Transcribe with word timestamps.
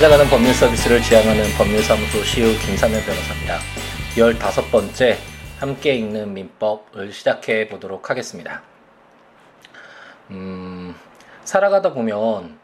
찾아가는 0.00 0.30
법률 0.30 0.54
서비스를 0.54 1.02
지향하는 1.02 1.44
법률사무소 1.58 2.24
시우 2.24 2.56
김사면 2.60 3.02
변호사입니다. 3.02 3.58
15번째 4.14 5.18
함께 5.58 5.92
읽는 5.92 6.32
민법을 6.32 7.12
시작해 7.12 7.68
보도록 7.68 8.08
하겠습니다. 8.08 8.62
음, 10.30 10.94
살아가다 11.44 11.92
보면 11.92 12.58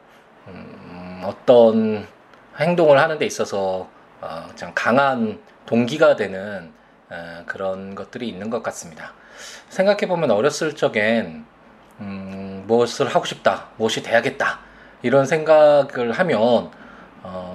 음, 0.48 1.22
어떤 1.26 2.08
행동을 2.58 2.98
하는 2.98 3.18
데 3.18 3.26
있어서 3.26 3.86
어, 4.22 4.48
강한 4.74 5.38
동기가 5.66 6.16
되는 6.16 6.72
어, 7.10 7.42
그런 7.44 7.94
것들이 7.94 8.30
있는 8.30 8.48
것 8.48 8.62
같습니다. 8.62 9.12
생각해 9.68 10.08
보면 10.08 10.30
어렸을 10.30 10.74
적엔 10.74 11.44
음, 12.00 12.64
무엇을 12.66 13.08
하고 13.08 13.26
싶다, 13.26 13.68
무엇이 13.76 14.02
돼야겠다 14.02 14.60
이런 15.02 15.26
생각을 15.26 16.12
하면 16.12 16.70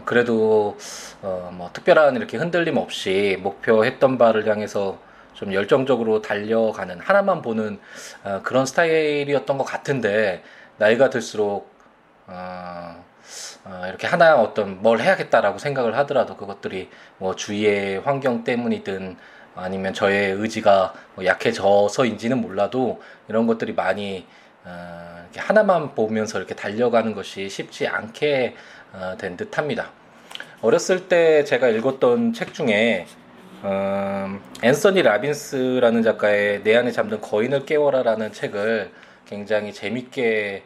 어, 0.01 0.03
그래도 0.05 0.77
어, 1.21 1.51
뭐 1.53 1.69
특별한 1.71 2.15
이렇게 2.15 2.37
흔들림 2.37 2.77
없이 2.77 3.37
목표했던 3.41 4.17
바를 4.17 4.47
향해서 4.47 4.99
좀 5.33 5.53
열정적으로 5.53 6.21
달려가는 6.21 6.99
하나만 6.99 7.41
보는 7.41 7.79
어, 8.23 8.41
그런 8.43 8.65
스타일이었던 8.65 9.57
것 9.57 9.63
같은데 9.63 10.43
나이가 10.77 11.09
들수록 11.09 11.71
어, 12.27 13.03
어, 13.65 13.83
이렇게 13.87 14.07
하나 14.07 14.35
어떤 14.35 14.81
뭘 14.81 14.99
해야겠다라고 14.99 15.57
생각을 15.59 15.95
하더라도 15.99 16.35
그것들이 16.35 16.89
뭐 17.17 17.35
주위의 17.35 17.99
환경 17.99 18.43
때문이든 18.43 19.17
아니면 19.55 19.93
저의 19.93 20.31
의지가 20.31 20.93
뭐 21.15 21.25
약해져서인지는 21.25 22.39
몰라도 22.41 23.01
이런 23.27 23.47
것들이 23.47 23.73
많이 23.73 24.25
어, 24.63 25.21
이렇게 25.23 25.39
하나만 25.39 25.95
보면서 25.95 26.37
이렇게 26.37 26.55
달려가는 26.55 27.13
것이 27.13 27.49
쉽지 27.49 27.87
않게 27.87 28.55
어, 28.55 28.80
된 29.17 29.37
듯합니다. 29.37 29.91
어렸을 30.61 31.07
때 31.07 31.43
제가 31.43 31.69
읽었던 31.69 32.33
책 32.33 32.53
중에 32.53 33.07
어, 33.63 34.39
앤서니 34.63 35.03
라빈스라는 35.03 36.01
작가의 36.03 36.63
내 36.63 36.75
안에 36.75 36.91
잠든 36.91 37.21
거인을 37.21 37.65
깨워라라는 37.65 38.31
책을 38.31 38.91
굉장히 39.25 39.71
재밌게 39.73 40.63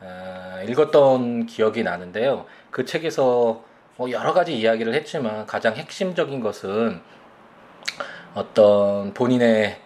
어, 0.00 0.60
읽었던 0.68 1.46
기억이 1.46 1.82
나는데요. 1.82 2.46
그 2.70 2.84
책에서 2.84 3.64
뭐 3.96 4.10
여러 4.10 4.32
가지 4.32 4.56
이야기를 4.58 4.94
했지만 4.94 5.46
가장 5.46 5.74
핵심적인 5.74 6.40
것은 6.40 7.00
어떤 8.34 9.12
본인의 9.14 9.76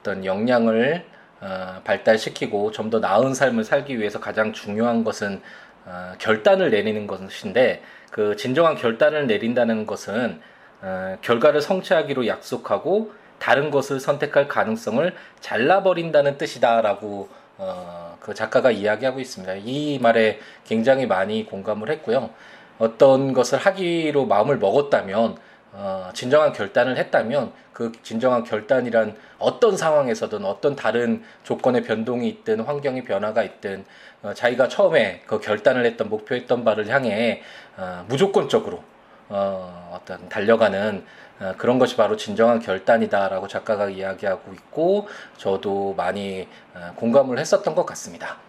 어떤 0.00 0.24
역량을 0.24 1.04
어, 1.40 1.80
발달시키고 1.84 2.72
좀 2.72 2.90
더 2.90 2.98
나은 3.00 3.34
삶을 3.34 3.64
살기 3.64 3.98
위해서 3.98 4.18
가장 4.20 4.52
중요한 4.52 5.04
것은 5.04 5.42
어, 5.88 6.12
결단을 6.18 6.70
내리는 6.70 7.06
것인데 7.06 7.82
그 8.10 8.36
진정한 8.36 8.76
결단을 8.76 9.26
내린다는 9.26 9.86
것은 9.86 10.40
어, 10.82 11.16
결과를 11.22 11.62
성취하기로 11.62 12.26
약속하고 12.26 13.12
다른 13.38 13.70
것을 13.70 13.98
선택할 13.98 14.48
가능성을 14.48 15.14
잘라버린다는 15.40 16.36
뜻이다라고 16.36 17.28
어, 17.56 18.18
그 18.20 18.34
작가가 18.34 18.70
이야기하고 18.70 19.18
있습니다. 19.18 19.54
이 19.64 19.98
말에 20.00 20.40
굉장히 20.66 21.06
많이 21.06 21.46
공감을 21.46 21.90
했고요. 21.90 22.30
어떤 22.78 23.32
것을 23.32 23.58
하기로 23.58 24.26
마음을 24.26 24.58
먹었다면 24.58 25.36
어, 25.72 26.10
진정한 26.14 26.52
결단을 26.52 26.96
했다면 26.96 27.52
그 27.72 27.92
진정한 28.02 28.42
결단이란 28.42 29.16
어떤 29.38 29.76
상황에서든 29.76 30.44
어떤 30.44 30.74
다른 30.74 31.22
조건의 31.44 31.82
변동이 31.82 32.28
있든 32.28 32.60
환경의 32.60 33.04
변화가 33.04 33.42
있든 33.42 33.84
어, 34.22 34.34
자기가 34.34 34.68
처음에 34.68 35.22
그 35.26 35.38
결단을 35.40 35.84
했던 35.84 36.08
목표했던 36.08 36.64
바를 36.64 36.88
향해 36.88 37.42
어, 37.76 38.04
무조건적으로 38.08 38.82
어, 39.28 40.00
어떤 40.00 40.28
달려가는 40.28 41.04
어, 41.40 41.54
그런 41.56 41.78
것이 41.78 41.96
바로 41.96 42.16
진정한 42.16 42.60
결단이다라고 42.60 43.46
작가가 43.46 43.88
이야기하고 43.88 44.52
있고 44.54 45.08
저도 45.36 45.94
많이 45.96 46.48
어, 46.74 46.92
공감을 46.96 47.38
했었던 47.38 47.74
것 47.74 47.86
같습니다. 47.86 48.47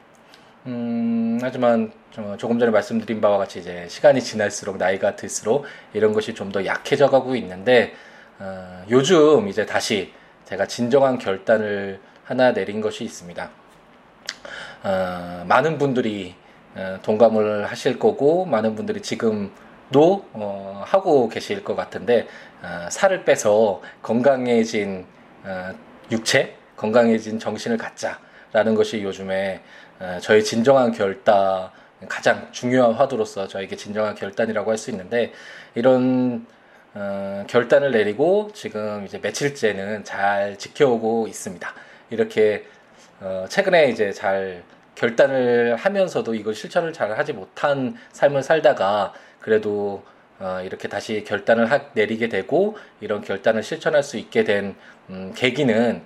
음, 0.66 1.40
하지만 1.42 1.92
조금 2.38 2.59
전에 2.59 2.72
말씀드린 2.72 3.22
바와 3.22 3.38
같이 3.38 3.59
이제 3.59 3.88
시간이 3.88 4.22
지날수록 4.22 4.78
나이가 4.78 5.16
들수록 5.16 5.66
이런 5.94 6.12
것이 6.14 6.34
좀 6.34 6.52
더 6.52 6.66
약해져 6.66 7.09
가고 7.09 7.36
있는데 7.36 7.94
어, 8.40 8.84
요즘 8.90 9.48
이제 9.48 9.66
다시 9.66 10.12
제가 10.46 10.66
진정한 10.66 11.18
결단을 11.19 12.00
하나 12.24 12.52
내린 12.53 12.81
것이 12.81 13.03
있습니다. 13.03 13.50
어, 14.84 15.44
많은 15.48 15.78
분들이 15.78 16.36
어, 16.75 16.98
동감을 17.03 17.66
하실 17.68 18.00
거고 18.00 18.46
많은 18.46 18.75
분들이 18.75 19.02
지금도 19.02 20.25
어, 20.34 20.84
하고 20.86 21.30
계실 21.30 21.64
것 21.64 21.75
같은데 21.75 22.28
어, 22.64 22.88
살을 22.90 23.24
빼서 23.25 23.81
건강해진 24.02 25.06
어, 25.44 25.72
육체, 26.12 26.56
건강해진 26.75 27.40
정신을 27.40 27.78
갖자 27.78 28.19
라는 28.52 28.76
것이 28.76 29.04
요즘에 29.04 29.62
어, 30.00 30.18
저의 30.22 30.44
진정한 30.44 30.92
결단 30.92 31.70
가장 32.08 32.48
중요한 32.52 32.94
화두로서 32.94 33.48
저에게 33.48 33.76
진정한 33.76 34.16
결단이라고 34.16 34.72
할 34.72 34.78
수 34.78 34.90
있는데 34.92 35.34
이런 35.76 36.46
어, 36.94 37.46
결단을 37.48 37.92
내리고 37.92 38.50
지금 38.54 39.06
이제 39.06 39.20
며칠째는 39.20 40.04
잘 40.04 40.58
지켜오고 40.58 41.28
있습니다. 41.28 41.74
이렇게 42.10 42.66
어, 43.22 43.46
최근에 43.50 43.90
이제 43.90 44.12
잘 44.12 44.64
결단을 44.96 45.76
하면서도 45.76 46.34
이걸 46.34 46.56
실천을 46.56 46.94
잘 46.94 47.18
하지 47.18 47.34
못한 47.34 47.96
삶을 48.12 48.44
살다가 48.44 49.14
그래도 49.40 50.04
어, 50.40 50.62
이렇게 50.64 50.88
다시 50.88 51.24
결단을 51.26 51.70
하, 51.70 51.81
내리게 51.94 52.30
되고 52.30 52.78
이런 53.02 53.22
결단을 53.22 53.62
실천할 53.62 54.04
수 54.04 54.18
있게 54.18 54.44
된 54.46 54.76
음, 55.10 55.34
계기는 55.36 56.02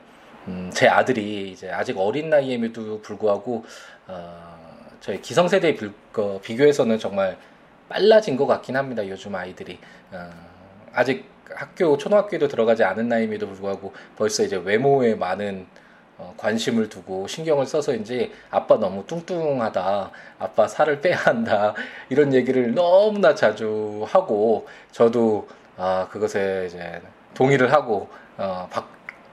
음, 0.47 0.69
제 0.73 0.87
아들이 0.87 1.51
이제 1.51 1.71
아직 1.71 1.97
어린 1.97 2.29
나이임에도 2.29 3.01
불구하고 3.01 3.63
어, 4.07 4.57
저희 4.99 5.21
기성세대에 5.21 5.75
비, 5.75 5.89
그, 6.11 6.39
비교해서는 6.41 6.99
정말 6.99 7.37
빨라진 7.89 8.35
것 8.37 8.47
같긴 8.47 8.75
합니다. 8.75 9.07
요즘 9.07 9.35
아이들이 9.35 9.79
어, 10.11 10.29
아직 10.93 11.25
학교 11.49 11.97
초등학교에도 11.97 12.47
들어가지 12.47 12.83
않은 12.83 13.07
나이임에도 13.07 13.47
불구하고 13.47 13.93
벌써 14.17 14.43
이제 14.43 14.55
외모에 14.57 15.15
많은 15.15 15.65
어, 16.17 16.33
관심을 16.37 16.89
두고 16.89 17.27
신경을 17.27 17.65
써서인지 17.65 18.31
아빠 18.51 18.77
너무 18.77 19.05
뚱뚱하다, 19.07 20.11
아빠 20.39 20.67
살을 20.67 21.01
빼야 21.01 21.17
한다 21.17 21.73
이런 22.09 22.33
얘기를 22.33 22.73
너무나 22.73 23.33
자주 23.33 24.05
하고 24.07 24.67
저도 24.91 25.47
아 25.77 26.07
그것에 26.09 26.65
이제 26.67 27.01
동의를 27.33 27.73
하고 27.73 28.09
어, 28.37 28.67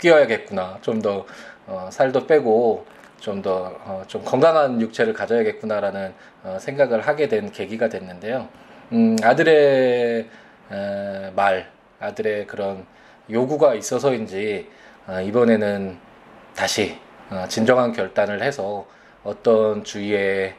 바뀌어야겠구나 0.00 0.78
좀더 0.82 1.26
어, 1.66 1.88
살도 1.92 2.26
빼고 2.26 2.86
좀 3.20 3.42
더좀 3.42 4.22
어, 4.22 4.24
건강한 4.24 4.80
육체를 4.80 5.12
가져야겠구나라는 5.12 6.12
어, 6.42 6.56
생각을 6.58 7.02
하게 7.02 7.28
된 7.28 7.52
계기가 7.52 7.88
됐는데요. 7.88 8.48
음, 8.92 9.16
아들의 9.22 10.26
에, 10.72 11.30
말, 11.36 11.70
아들의 12.00 12.46
그런 12.46 12.86
요구가 13.30 13.74
있어서인지 13.74 14.68
어, 15.06 15.20
이번에는 15.20 15.98
다시 16.56 16.98
어, 17.30 17.44
진정한 17.48 17.92
결단을 17.92 18.42
해서 18.42 18.86
어떤 19.22 19.84
주위의 19.84 20.54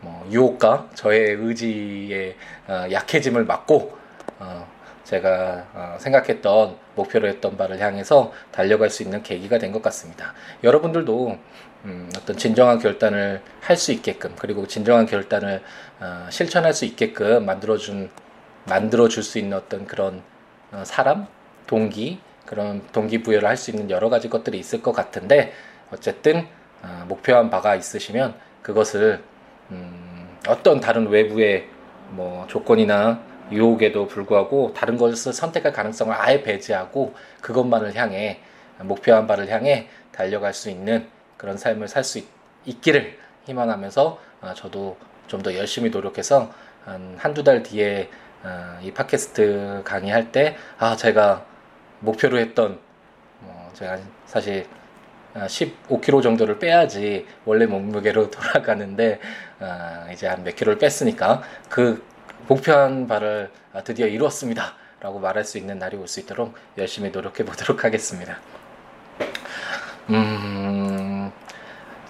뭐 0.00 0.28
유혹과 0.30 0.90
저의 0.94 1.34
의지의 1.34 2.36
어, 2.68 2.86
약해짐을 2.90 3.44
막고 3.46 3.96
어, 4.38 4.68
제가 5.12 5.66
어, 5.74 5.96
생각했던 5.98 6.74
목표로 6.94 7.28
했던 7.28 7.58
바를 7.58 7.78
향해서 7.78 8.32
달려갈 8.50 8.88
수 8.88 9.02
있는 9.02 9.22
계기가 9.22 9.58
된 9.58 9.72
것 9.72 9.82
같습니다. 9.82 10.32
여러분들도 10.64 11.38
음, 11.84 12.10
어떤 12.16 12.36
진정한 12.36 12.78
결단을 12.78 13.42
할 13.60 13.76
수 13.76 13.92
있게끔 13.92 14.34
그리고 14.38 14.66
진정한 14.66 15.04
결단을 15.04 15.62
어, 16.00 16.26
실천할 16.30 16.72
수 16.72 16.86
있게끔 16.86 17.44
만들어준 17.44 18.10
만들어줄 18.64 19.22
수 19.22 19.38
있는 19.38 19.56
어떤 19.58 19.86
그런 19.86 20.22
어, 20.72 20.82
사람 20.86 21.26
동기 21.66 22.18
그런 22.46 22.82
동기부여를 22.92 23.46
할 23.46 23.56
수 23.58 23.70
있는 23.70 23.90
여러 23.90 24.08
가지 24.08 24.30
것들이 24.30 24.58
있을 24.58 24.80
것 24.82 24.92
같은데 24.92 25.52
어쨌든 25.90 26.46
어, 26.82 27.04
목표한 27.08 27.50
바가 27.50 27.74
있으시면 27.76 28.34
그것을 28.62 29.22
음, 29.70 30.38
어떤 30.48 30.80
다른 30.80 31.08
외부의 31.08 31.66
뭐 32.10 32.46
조건이나 32.48 33.20
유혹에도 33.52 34.06
불구하고 34.06 34.72
다른 34.74 34.96
것을 34.96 35.32
선택할 35.32 35.72
가능성을 35.72 36.14
아예 36.14 36.42
배제하고 36.42 37.14
그것만을 37.40 37.94
향해 37.96 38.40
목표한 38.80 39.26
바를 39.26 39.48
향해 39.50 39.88
달려갈 40.12 40.52
수 40.54 40.70
있는 40.70 41.06
그런 41.36 41.56
삶을 41.56 41.88
살 41.88 42.04
수 42.04 42.20
있기를 42.64 43.18
희망하면서 43.46 44.18
어, 44.42 44.54
저도 44.54 44.96
좀 45.26 45.42
더 45.42 45.54
열심히 45.56 45.90
노력해서 45.90 46.52
한 46.84 47.16
한두 47.18 47.42
달 47.42 47.62
뒤에 47.62 48.08
어, 48.44 48.78
이 48.82 48.92
팟캐스트 48.92 49.82
강의할 49.84 50.30
때 50.32 50.56
아 50.78 50.94
제가 50.96 51.44
목표로 52.00 52.38
했던 52.38 52.78
어, 53.42 53.70
제가 53.74 53.98
사실 54.26 54.66
15kg 55.34 56.18
어, 56.18 56.20
정도를 56.20 56.58
빼야지 56.58 57.26
원래 57.44 57.66
몸무게로 57.66 58.30
돌아가는데 58.30 59.20
어, 59.60 60.06
이제 60.12 60.26
한 60.26 60.44
몇 60.44 60.54
킬로를 60.56 60.78
뺐으니까 60.78 61.42
그 61.68 62.04
목표한 62.48 63.06
바를 63.06 63.50
드디어 63.84 64.06
이루었습니다. 64.06 64.74
라고 65.00 65.18
말할 65.18 65.44
수 65.44 65.58
있는 65.58 65.78
날이 65.78 65.96
올 65.96 66.06
수 66.06 66.20
있도록 66.20 66.54
열심히 66.78 67.10
노력해 67.10 67.44
보도록 67.44 67.84
하겠습니다. 67.84 68.38
음, 70.10 71.32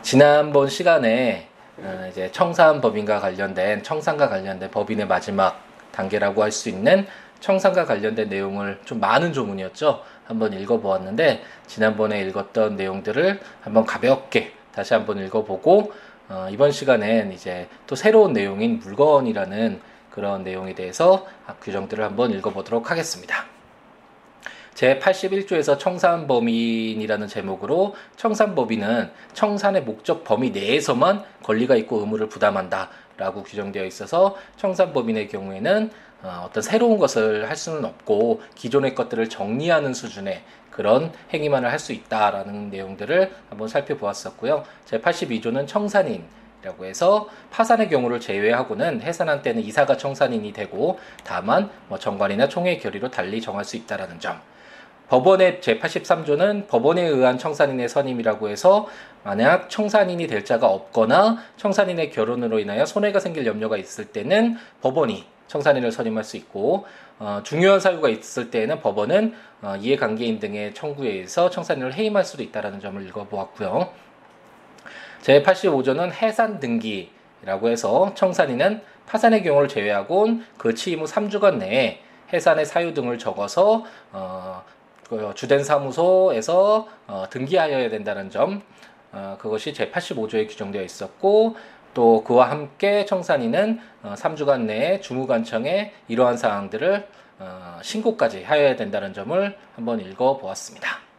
지난번 0.02 0.68
시간에 0.68 1.48
어, 1.78 2.06
이제 2.10 2.30
청산법인과 2.32 3.20
관련된 3.20 3.82
청산과 3.82 4.28
관련된 4.28 4.70
법인의 4.70 5.06
마지막 5.06 5.62
단계라고 5.92 6.42
할 6.42 6.50
수 6.52 6.68
있는 6.68 7.06
청산과 7.40 7.86
관련된 7.86 8.28
내용을 8.28 8.78
좀 8.84 9.00
많은 9.00 9.32
조문이었죠. 9.32 10.02
한번 10.26 10.52
읽어보았는데 10.52 11.42
지난번에 11.66 12.20
읽었던 12.22 12.76
내용들을 12.76 13.40
한번 13.62 13.84
가볍게 13.84 14.52
다시 14.74 14.94
한번 14.94 15.18
읽어보고 15.24 15.92
어, 16.28 16.48
이번 16.50 16.72
시간엔 16.72 17.32
이제 17.32 17.68
또 17.86 17.94
새로운 17.94 18.32
내용인 18.32 18.78
물건이라는 18.80 19.80
그런 20.12 20.44
내용에 20.44 20.74
대해서 20.74 21.26
규정들을 21.62 22.04
한번 22.04 22.30
읽어보도록 22.32 22.90
하겠습니다. 22.90 23.44
제 24.74 24.98
81조에서 24.98 25.78
청산범인이라는 25.78 27.28
제목으로 27.28 27.94
청산법인은 28.16 29.10
청산의 29.34 29.82
목적 29.82 30.24
범위 30.24 30.50
내에서만 30.50 31.24
권리가 31.42 31.76
있고 31.76 32.00
의무를 32.00 32.28
부담한다 32.28 32.88
라고 33.18 33.42
규정되어 33.42 33.84
있어서 33.84 34.36
청산법인의 34.56 35.28
경우에는 35.28 35.90
어, 36.22 36.46
어떤 36.46 36.62
새로운 36.62 36.98
것을 36.98 37.48
할 37.48 37.56
수는 37.56 37.84
없고 37.84 38.42
기존의 38.54 38.94
것들을 38.94 39.28
정리하는 39.28 39.92
수준의 39.92 40.42
그런 40.70 41.12
행위만을 41.34 41.70
할 41.70 41.78
수 41.78 41.92
있다라는 41.92 42.70
내용들을 42.70 43.30
한번 43.50 43.68
살펴보았었고요. 43.68 44.64
제 44.86 45.00
82조는 45.00 45.66
청산인 45.66 46.14
이 46.14 46.41
라고 46.62 46.84
해서 46.84 47.28
파산의 47.50 47.88
경우를 47.88 48.20
제외하고는 48.20 49.02
해산한 49.02 49.42
때는 49.42 49.62
이사가 49.62 49.96
청산인이 49.96 50.52
되고 50.52 50.98
다만 51.24 51.70
뭐 51.88 51.98
정관이나 51.98 52.48
총회 52.48 52.76
결의로 52.78 53.10
달리 53.10 53.40
정할 53.40 53.64
수 53.64 53.76
있다라는 53.76 54.20
점. 54.20 54.40
법원의 55.08 55.60
제83조는 55.60 56.68
법원에 56.68 57.02
의한 57.02 57.36
청산인의 57.36 57.88
선임이라고 57.88 58.48
해서 58.48 58.88
만약 59.24 59.68
청산인이 59.68 60.26
될 60.26 60.44
자가 60.44 60.68
없거나 60.68 61.36
청산인의 61.58 62.10
결혼으로 62.10 62.58
인하여 62.58 62.86
손해가 62.86 63.20
생길 63.20 63.44
염려가 63.44 63.76
있을 63.76 64.06
때는 64.06 64.56
법원이 64.80 65.26
청산인을 65.48 65.92
선임할 65.92 66.24
수 66.24 66.38
있고 66.38 66.86
어, 67.18 67.40
중요한 67.44 67.78
사유가 67.78 68.08
있을 68.08 68.50
때에는 68.50 68.80
법원은 68.80 69.34
어, 69.60 69.76
이해관계인 69.78 70.40
등의 70.40 70.72
청구에 70.72 71.10
의해서 71.10 71.50
청산인을 71.50 71.92
해임할 71.92 72.24
수도 72.24 72.42
있다는 72.42 72.80
점을 72.80 73.06
읽어보았고요. 73.06 73.92
제85조는 75.22 76.12
해산 76.12 76.60
등기라고 76.60 77.68
해서 77.68 78.12
청산인은 78.14 78.82
파산의 79.06 79.42
경우를 79.42 79.68
제외하곤 79.68 80.44
그 80.58 80.74
취임 80.74 81.00
후 81.00 81.04
3주간 81.04 81.56
내에 81.56 82.00
해산의 82.32 82.66
사유 82.66 82.94
등을 82.94 83.18
적어서 83.18 83.84
어, 84.12 84.62
그 85.08 85.32
주된 85.34 85.62
사무소에서 85.62 86.88
어, 87.06 87.24
등기하여야 87.30 87.88
된다는 87.90 88.30
점 88.30 88.62
어, 89.12 89.36
그것이 89.38 89.72
제85조에 89.72 90.48
규정되어 90.48 90.82
있었고 90.82 91.56
또 91.94 92.24
그와 92.24 92.50
함께 92.50 93.04
청산인은 93.04 93.80
어, 94.02 94.14
3주간 94.16 94.62
내에 94.62 95.00
주무관청에 95.00 95.92
이러한 96.08 96.36
사항들을 96.36 97.06
어, 97.38 97.78
신고까지 97.82 98.44
하여야 98.44 98.76
된다는 98.76 99.12
점을 99.12 99.56
한번 99.76 100.00
읽어 100.00 100.38
보았습니다. 100.38 101.11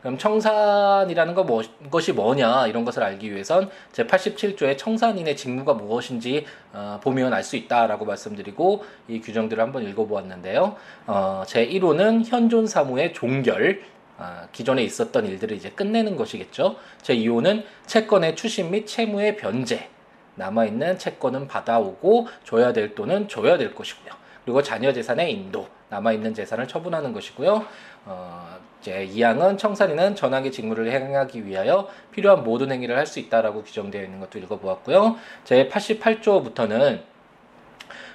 그럼 0.00 0.16
청산이라는 0.16 1.34
거 1.34 1.44
뭐, 1.44 1.62
것이 1.90 2.12
뭐냐 2.12 2.66
이런 2.68 2.84
것을 2.84 3.02
알기 3.02 3.32
위해선 3.32 3.70
제 3.92 4.06
87조의 4.06 4.78
청산인의 4.78 5.36
직무가 5.36 5.74
무엇인지 5.74 6.46
어, 6.72 7.00
보면 7.02 7.34
알 7.34 7.40
수 7.42 7.56
있다라고 7.56 8.04
말씀드리고 8.04 8.84
이 9.08 9.20
규정들을 9.20 9.60
한번 9.62 9.82
읽어보았는데요. 9.88 10.76
어, 11.06 11.42
제 11.46 11.66
1호는 11.66 12.24
현존 12.26 12.66
사무의 12.66 13.12
종결 13.12 13.82
어, 14.18 14.48
기존에 14.52 14.82
있었던 14.84 15.26
일들을 15.26 15.56
이제 15.56 15.70
끝내는 15.70 16.16
것이겠죠. 16.16 16.76
제 17.02 17.16
2호는 17.16 17.64
채권의 17.86 18.36
추심 18.36 18.70
및 18.70 18.86
채무의 18.86 19.36
변제 19.36 19.88
남아있는 20.36 20.98
채권은 20.98 21.48
받아오고 21.48 22.28
줘야 22.44 22.72
될 22.72 22.94
돈은 22.94 23.28
줘야 23.28 23.58
될 23.58 23.74
것이고요. 23.74 24.12
그리고 24.44 24.62
자녀 24.62 24.92
재산의 24.92 25.32
인도 25.32 25.66
남아있는 25.88 26.34
재산을 26.34 26.68
처분하는 26.68 27.12
것이고요. 27.12 27.64
어, 28.06 28.59
이제 28.80 29.04
이항은 29.04 29.58
청산인은 29.58 30.14
전환기 30.16 30.50
직무를 30.50 30.90
행하기 30.90 31.44
위하여 31.46 31.88
필요한 32.12 32.42
모든 32.44 32.72
행위를 32.72 32.96
할 32.96 33.06
수 33.06 33.18
있다라고 33.18 33.64
규정되어 33.64 34.02
있는 34.04 34.20
것도 34.20 34.38
읽어보았고요. 34.38 35.16
제 35.44 35.68
88조부터는 35.68 37.00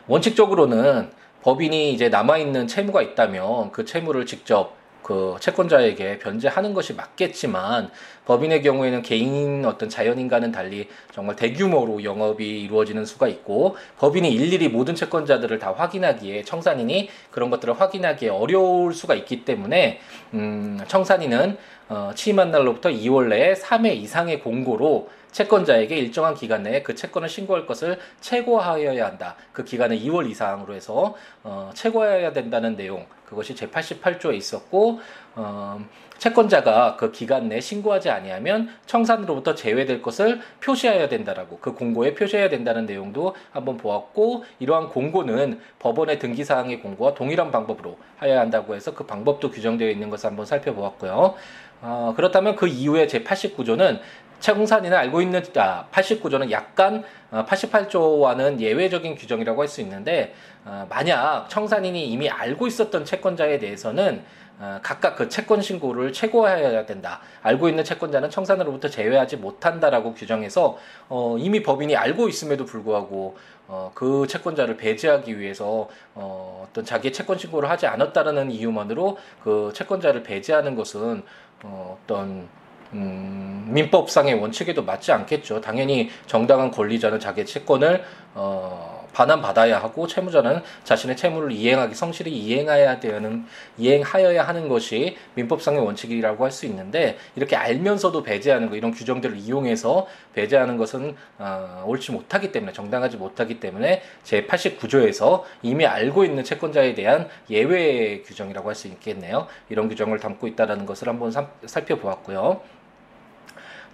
원칙적으로는 0.08 1.12
법인이 1.42 1.92
이제 1.92 2.10
남아있는 2.10 2.68
채무가 2.68 3.02
있다면 3.02 3.72
그 3.72 3.86
채무를 3.86 4.26
직접 4.26 4.74
그 5.06 5.36
채권자에게 5.40 6.18
변제하는 6.18 6.74
것이 6.74 6.96
맞겠지만 6.96 7.92
법인의 8.26 8.64
경우에는 8.64 9.04
개인 9.04 9.64
어떤 9.64 9.88
자연인과는 9.88 10.52
달리 10.52 10.90
정말 11.14 11.36
대규모로 11.36 12.04
영업이 12.04 12.64
이루어지는 12.64 13.06
수가 13.06 13.28
있고 13.28 13.78
법인이 14.00 14.28
일일이 14.28 14.68
모든 14.68 14.96
채권자들을 14.96 15.60
다 15.60 15.74
확인하기에 15.74 16.42
청산인이 16.42 17.08
그런 17.30 17.52
것들을 17.52 17.80
확인하기에 17.80 18.30
어려울 18.30 18.96
수가 18.96 19.14
있기 19.14 19.46
때문에 19.46 20.00
음, 20.34 20.80
청산인은 20.88 21.58
어, 21.90 22.12
취임한 22.16 22.50
날로부터 22.50 22.90
2월 22.90 23.28
내에 23.28 23.54
3회 23.54 23.96
이상의 23.98 24.40
공고로 24.40 25.08
채권자에게 25.36 25.98
일정한 25.98 26.34
기간 26.34 26.64
내에 26.64 26.82
그 26.82 26.96
채권을 26.96 27.28
신고할 27.28 27.66
것을 27.66 28.00
최고하여야 28.22 29.06
한다. 29.06 29.36
그 29.52 29.66
기간은 29.66 29.98
2월 30.00 30.30
이상으로 30.30 30.74
해서 30.74 31.14
어, 31.44 31.72
최고해야 31.74 32.32
된다는 32.32 32.78
내용 32.78 33.06
그것이 33.26 33.54
제88조에 33.54 34.36
있었고 34.36 35.02
어, 35.36 35.86
채권자가 36.20 36.96
그 36.96 37.12
기간 37.12 37.50
내에 37.50 37.60
신고하지 37.60 38.10
아니하면 38.10 38.70
청산으로부터 38.86 39.56
제외될 39.56 40.02
것을 40.02 40.40
표시해야 40.64 41.10
된다라고 41.10 41.60
그 41.60 41.74
공고에 41.74 42.14
표시해야 42.14 42.48
된다는 42.48 42.86
내용도 42.86 43.36
한번 43.52 43.76
보았고 43.76 44.46
이러한 44.60 44.88
공고는 44.88 45.60
법원의 45.80 46.20
등기 46.20 46.46
사항의 46.46 46.80
공고와 46.80 47.14
동일한 47.14 47.52
방법으로 47.52 47.98
하여야 48.16 48.40
한다고 48.40 48.74
해서 48.74 48.94
그 48.94 49.06
방법도 49.06 49.52
규정되어 49.52 49.90
있는 49.90 50.10
것을 50.10 50.30
한번 50.30 50.46
살펴보았고요. 50.46 51.36
어, 51.82 52.14
그렇다면 52.16 52.56
그 52.56 52.68
이후에 52.68 53.06
제 53.06 53.24
89조는 53.24 54.00
채공산인은 54.40 54.98
알고 54.98 55.22
있는 55.22 55.44
아, 55.58 55.86
89조는 55.92 56.52
약간 56.52 57.04
88조와는 57.32 58.58
어, 58.58 58.60
예외적인 58.60 59.16
규정이라고 59.16 59.62
할 59.62 59.68
수 59.68 59.82
있는데 59.82 60.34
어, 60.64 60.86
만약 60.90 61.48
청산인이 61.50 62.08
이미 62.08 62.30
알고 62.30 62.68
있었던 62.68 63.06
채권자에 63.06 63.60
대해서는 63.60 64.24
어, 64.58 64.80
각각 64.82 65.18
그 65.18 65.28
채권 65.28 65.62
신고를 65.62 66.14
최고화해야 66.14 66.86
된다. 66.86 67.20
알고 67.42 67.68
있는 67.68 67.84
채권자는 67.84 68.30
청산으로부터 68.30 68.88
제외하지 68.88 69.38
못한다라고 69.38 70.14
규정해서 70.14 70.78
어, 71.10 71.36
이미 71.38 71.62
법인이 71.62 71.96
알고 71.96 72.30
있음에도 72.30 72.64
불구하고 72.66 73.38
어, 73.68 73.92
그 73.94 74.28
채권자를 74.28 74.78
배제하기 74.78 75.40
위해서 75.40 75.90
어, 76.14 76.66
어떤 76.70 76.86
자기의 76.86 77.12
채권 77.12 77.38
신고를 77.38 77.70
하지 77.70 77.88
않았다라는 77.88 78.52
이유만으로 78.52 79.18
그 79.44 79.72
채권자를 79.76 80.24
배제하는 80.24 80.76
것은 80.76 81.24
어, 81.64 81.98
어떤 82.02 82.48
음, 82.96 83.68
민법상의 83.70 84.36
원칙에도 84.36 84.84
맞지 84.84 85.12
않겠죠. 85.12 85.60
당연히 85.62 86.10
정당한 86.28 86.72
권리자는 86.72 87.20
자기의 87.20 87.46
채권을 87.46 88.04
어, 88.36 89.06
반환받아야 89.14 89.82
하고 89.82 90.08
채무자는 90.08 90.62
자신의 90.84 91.16
채무를 91.16 91.54
이행하기 91.54 91.96
성실히 91.96 92.32
이행해야 92.32 93.00
되는 93.00 93.46
이행하여야 93.78 94.44
하는 94.46 94.68
것이 94.68 95.16
민법상의 95.36 95.80
원칙이라고 95.82 96.44
할 96.44 96.52
수 96.52 96.66
있는데 96.68 97.18
이렇게 97.36 97.56
알면서도 97.58 98.24
배제하는 98.24 98.70
거 98.70 98.76
이런 98.78 98.92
규정들을 98.92 99.38
이용해서 99.38 100.08
배제하는 100.34 100.78
것은 100.78 101.16
어, 101.38 101.84
옳지 101.86 102.12
못하기 102.14 102.52
때문에 102.52 102.72
정당하지 102.72 103.18
못하기 103.18 103.60
때문에 103.60 104.02
제 104.24 104.46
89조에서 104.46 105.44
이미 105.64 105.86
알고 105.86 106.24
있는 106.24 106.44
채권자에 106.44 106.94
대한 106.94 107.28
예외 107.50 108.22
규정이라고 108.22 108.70
할 108.70 108.76
수 108.76 108.88
있겠네요. 108.90 109.48
이런 109.70 109.88
규정을 109.88 110.20
담고 110.20 110.48
있다라는 110.48 110.86
것을 110.86 111.08
한번 111.08 111.32
살펴보았고요. 111.66 112.62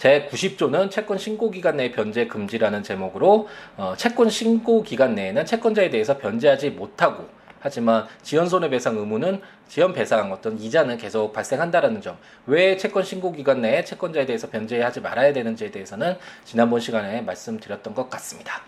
제 0.02 0.28
90조는 0.32 0.90
채권 0.90 1.20
신고 1.20 1.52
기간 1.52 1.78
내 1.78 1.92
변제 1.92 2.26
금지라는 2.26 2.82
제목으로 2.82 3.48
어, 3.78 3.94
채권 3.96 4.32
신고 4.32 4.82
기간 4.82 5.14
내에는 5.14 5.46
채권자에 5.46 5.92
대해서 5.92 6.18
변제하지 6.18 6.72
못하고 6.72 7.30
하지만 7.60 8.08
지연 8.24 8.50
손해배상 8.50 8.98
의무는 8.98 9.42
지연 9.68 9.94
배상 9.94 10.32
어떤 10.32 10.58
이자는 10.58 10.98
계속 10.98 11.32
발생한다라는 11.34 12.02
점. 12.02 12.18
왜 12.48 12.78
채권 12.78 13.04
신고 13.04 13.32
기간 13.32 13.62
내에 13.62 13.84
채권자에 13.84 14.26
대해서 14.26 14.50
변제하지 14.50 15.02
말아야 15.02 15.34
되는지에 15.34 15.70
대해서는 15.70 16.18
지난번 16.46 16.80
시간에 16.80 17.22
말씀드렸던 17.22 17.94
것 17.94 18.10
같습니다. 18.10 18.64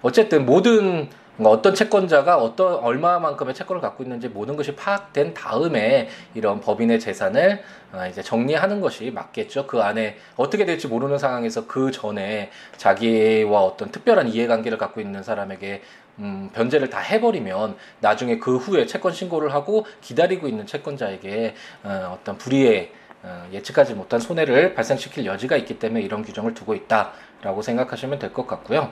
어쨌든 0.00 0.46
모든 0.46 1.08
어떤 1.44 1.74
채권자가 1.74 2.38
어떤 2.38 2.74
얼마만큼의 2.76 3.54
채권을 3.54 3.82
갖고 3.82 4.02
있는지 4.02 4.28
모든 4.28 4.56
것이 4.56 4.74
파악된 4.74 5.34
다음에 5.34 6.08
이런 6.34 6.60
법인의 6.60 6.98
재산을 6.98 7.62
어, 7.92 8.06
이제 8.10 8.22
정리하는 8.22 8.80
것이 8.80 9.10
맞겠죠. 9.10 9.66
그 9.66 9.82
안에 9.82 10.16
어떻게 10.36 10.64
될지 10.64 10.88
모르는 10.88 11.18
상황에서 11.18 11.66
그 11.66 11.90
전에 11.90 12.50
자기와 12.78 13.62
어떤 13.62 13.90
특별한 13.90 14.28
이해관계를 14.28 14.78
갖고 14.78 15.00
있는 15.00 15.22
사람에게 15.22 15.82
음, 16.20 16.48
변제를 16.54 16.88
다 16.88 17.00
해버리면 17.00 17.76
나중에 18.00 18.38
그 18.38 18.56
후에 18.56 18.86
채권 18.86 19.12
신고를 19.12 19.52
하고 19.52 19.84
기다리고 20.00 20.48
있는 20.48 20.64
채권자에게 20.66 21.54
어, 21.84 22.16
어떤 22.18 22.38
불이의 22.38 22.92
어, 23.22 23.46
예측하지 23.52 23.94
못한 23.94 24.20
손해를 24.20 24.74
발생시킬 24.74 25.26
여지가 25.26 25.56
있기 25.56 25.78
때문에 25.78 26.00
이런 26.00 26.22
규정을 26.22 26.54
두고 26.54 26.74
있다라고 26.74 27.60
생각하시면 27.60 28.18
될 28.18 28.32
것 28.32 28.46
같고요. 28.46 28.90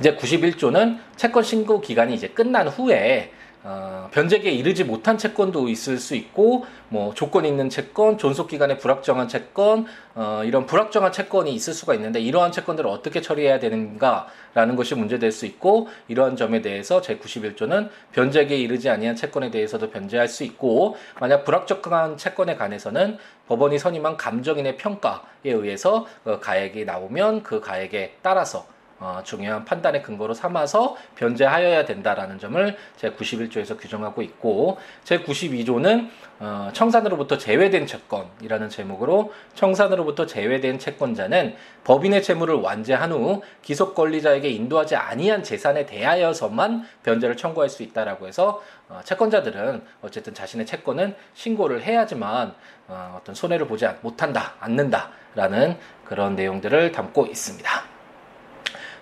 이제 0.00 0.16
91조는 0.16 0.98
채권 1.16 1.42
신고 1.42 1.80
기간이 1.80 2.14
이제 2.14 2.28
끝난 2.28 2.68
후에 2.68 3.32
어, 3.64 4.08
변제기에 4.12 4.52
이르지 4.52 4.84
못한 4.84 5.18
채권도 5.18 5.68
있을 5.68 5.98
수 5.98 6.14
있고 6.14 6.64
뭐 6.88 7.12
조건 7.12 7.44
있는 7.44 7.68
채권, 7.68 8.16
존속 8.16 8.48
기간에 8.48 8.78
불확정한 8.78 9.26
채권 9.26 9.86
어, 10.14 10.42
이런 10.44 10.64
불확정한 10.64 11.10
채권이 11.10 11.52
있을 11.52 11.74
수가 11.74 11.94
있는데 11.94 12.20
이러한 12.20 12.52
채권들을 12.52 12.88
어떻게 12.88 13.20
처리해야 13.20 13.58
되는가라는 13.58 14.76
것이 14.76 14.94
문제될 14.94 15.32
수 15.32 15.44
있고 15.44 15.88
이러한 16.06 16.36
점에 16.36 16.62
대해서 16.62 17.00
제 17.00 17.18
91조는 17.18 17.90
변제기에 18.12 18.56
이르지 18.56 18.88
아니한 18.90 19.16
채권에 19.16 19.50
대해서도 19.50 19.90
변제할 19.90 20.28
수 20.28 20.44
있고 20.44 20.96
만약 21.20 21.44
불확정한 21.44 22.16
채권에 22.16 22.54
관해서는 22.54 23.18
법원이 23.48 23.78
선임한 23.78 24.16
감정인의 24.16 24.76
평가에 24.76 25.20
의해서 25.44 26.06
그 26.22 26.38
가액이 26.38 26.84
나오면 26.84 27.42
그 27.42 27.60
가액에 27.60 28.18
따라서 28.22 28.77
어, 29.00 29.20
중요한 29.24 29.64
판단의 29.64 30.02
근거로 30.02 30.34
삼아서 30.34 30.96
변제하여야 31.14 31.84
된다라는 31.84 32.38
점을 32.38 32.76
제 32.96 33.10
91조에서 33.10 33.78
규정하고 33.78 34.22
있고 34.22 34.78
제 35.04 35.20
92조는 35.22 36.08
어, 36.40 36.70
청산으로부터 36.72 37.38
제외된 37.38 37.86
채권이라는 37.86 38.68
제목으로 38.68 39.32
청산으로부터 39.54 40.26
제외된 40.26 40.78
채권자는 40.78 41.54
법인의 41.84 42.22
채무를 42.22 42.56
완제한 42.56 43.12
후 43.12 43.42
기속 43.62 43.94
권리자에게 43.94 44.48
인도하지 44.48 44.96
아니한 44.96 45.42
재산에 45.42 45.86
대하여서만 45.86 46.84
변제를 47.02 47.36
청구할 47.36 47.68
수 47.68 47.82
있다라고 47.82 48.26
해서 48.26 48.62
어, 48.88 49.00
채권자들은 49.04 49.82
어쨌든 50.02 50.34
자신의 50.34 50.66
채권은 50.66 51.14
신고를 51.34 51.82
해야지만 51.82 52.54
어, 52.88 53.18
어떤 53.20 53.34
손해를 53.34 53.66
보지 53.66 53.86
못한다 54.00 54.54
않는다라는 54.60 55.76
그런 56.04 56.34
내용들을 56.34 56.92
담고 56.92 57.26
있습니다. 57.26 57.97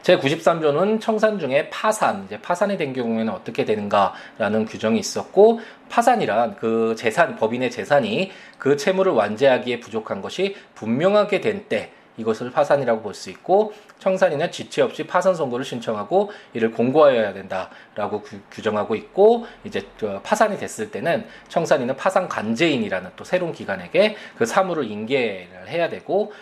제93조는 0.06 1.00
청산 1.00 1.38
중에 1.38 1.68
파산, 1.68 2.24
이제 2.26 2.40
파산이 2.40 2.76
된 2.76 2.92
경우에는 2.92 3.32
어떻게 3.32 3.64
되는가라는 3.64 4.66
규정이 4.66 5.00
있었고, 5.00 5.60
파산이란 5.88 6.56
그 6.56 6.94
재산, 6.96 7.34
법인의 7.36 7.72
재산이 7.72 8.30
그 8.58 8.76
채무를 8.76 9.12
완제하기에 9.12 9.80
부족한 9.80 10.22
것이 10.22 10.54
분명하게 10.76 11.40
된 11.40 11.64
때, 11.68 11.90
이것을 12.16 12.50
파산이라고 12.50 13.02
볼 13.02 13.16
수 13.16 13.30
있고 13.30 13.72
청산인은 13.98 14.52
지체 14.52 14.82
없이 14.82 15.06
파산 15.06 15.34
선고를 15.34 15.64
신청하고 15.64 16.30
이를 16.52 16.70
공고하여야 16.70 17.32
된다라고 17.32 18.22
규, 18.22 18.62
정하고 18.62 18.94
있고 18.94 19.46
이제 19.64 19.82
그 19.98 20.20
파산이 20.22 20.58
됐을 20.58 20.90
때는 20.90 21.26
청산인은 21.48 21.96
파산 21.96 22.28
간제인이라는 22.28 23.10
또 23.16 23.24
새로운 23.24 23.52
기관에게 23.52 24.16
그 24.36 24.44
사무를 24.46 24.84
인계를 24.84 25.68
해야 25.68 25.88
되고 25.88 26.32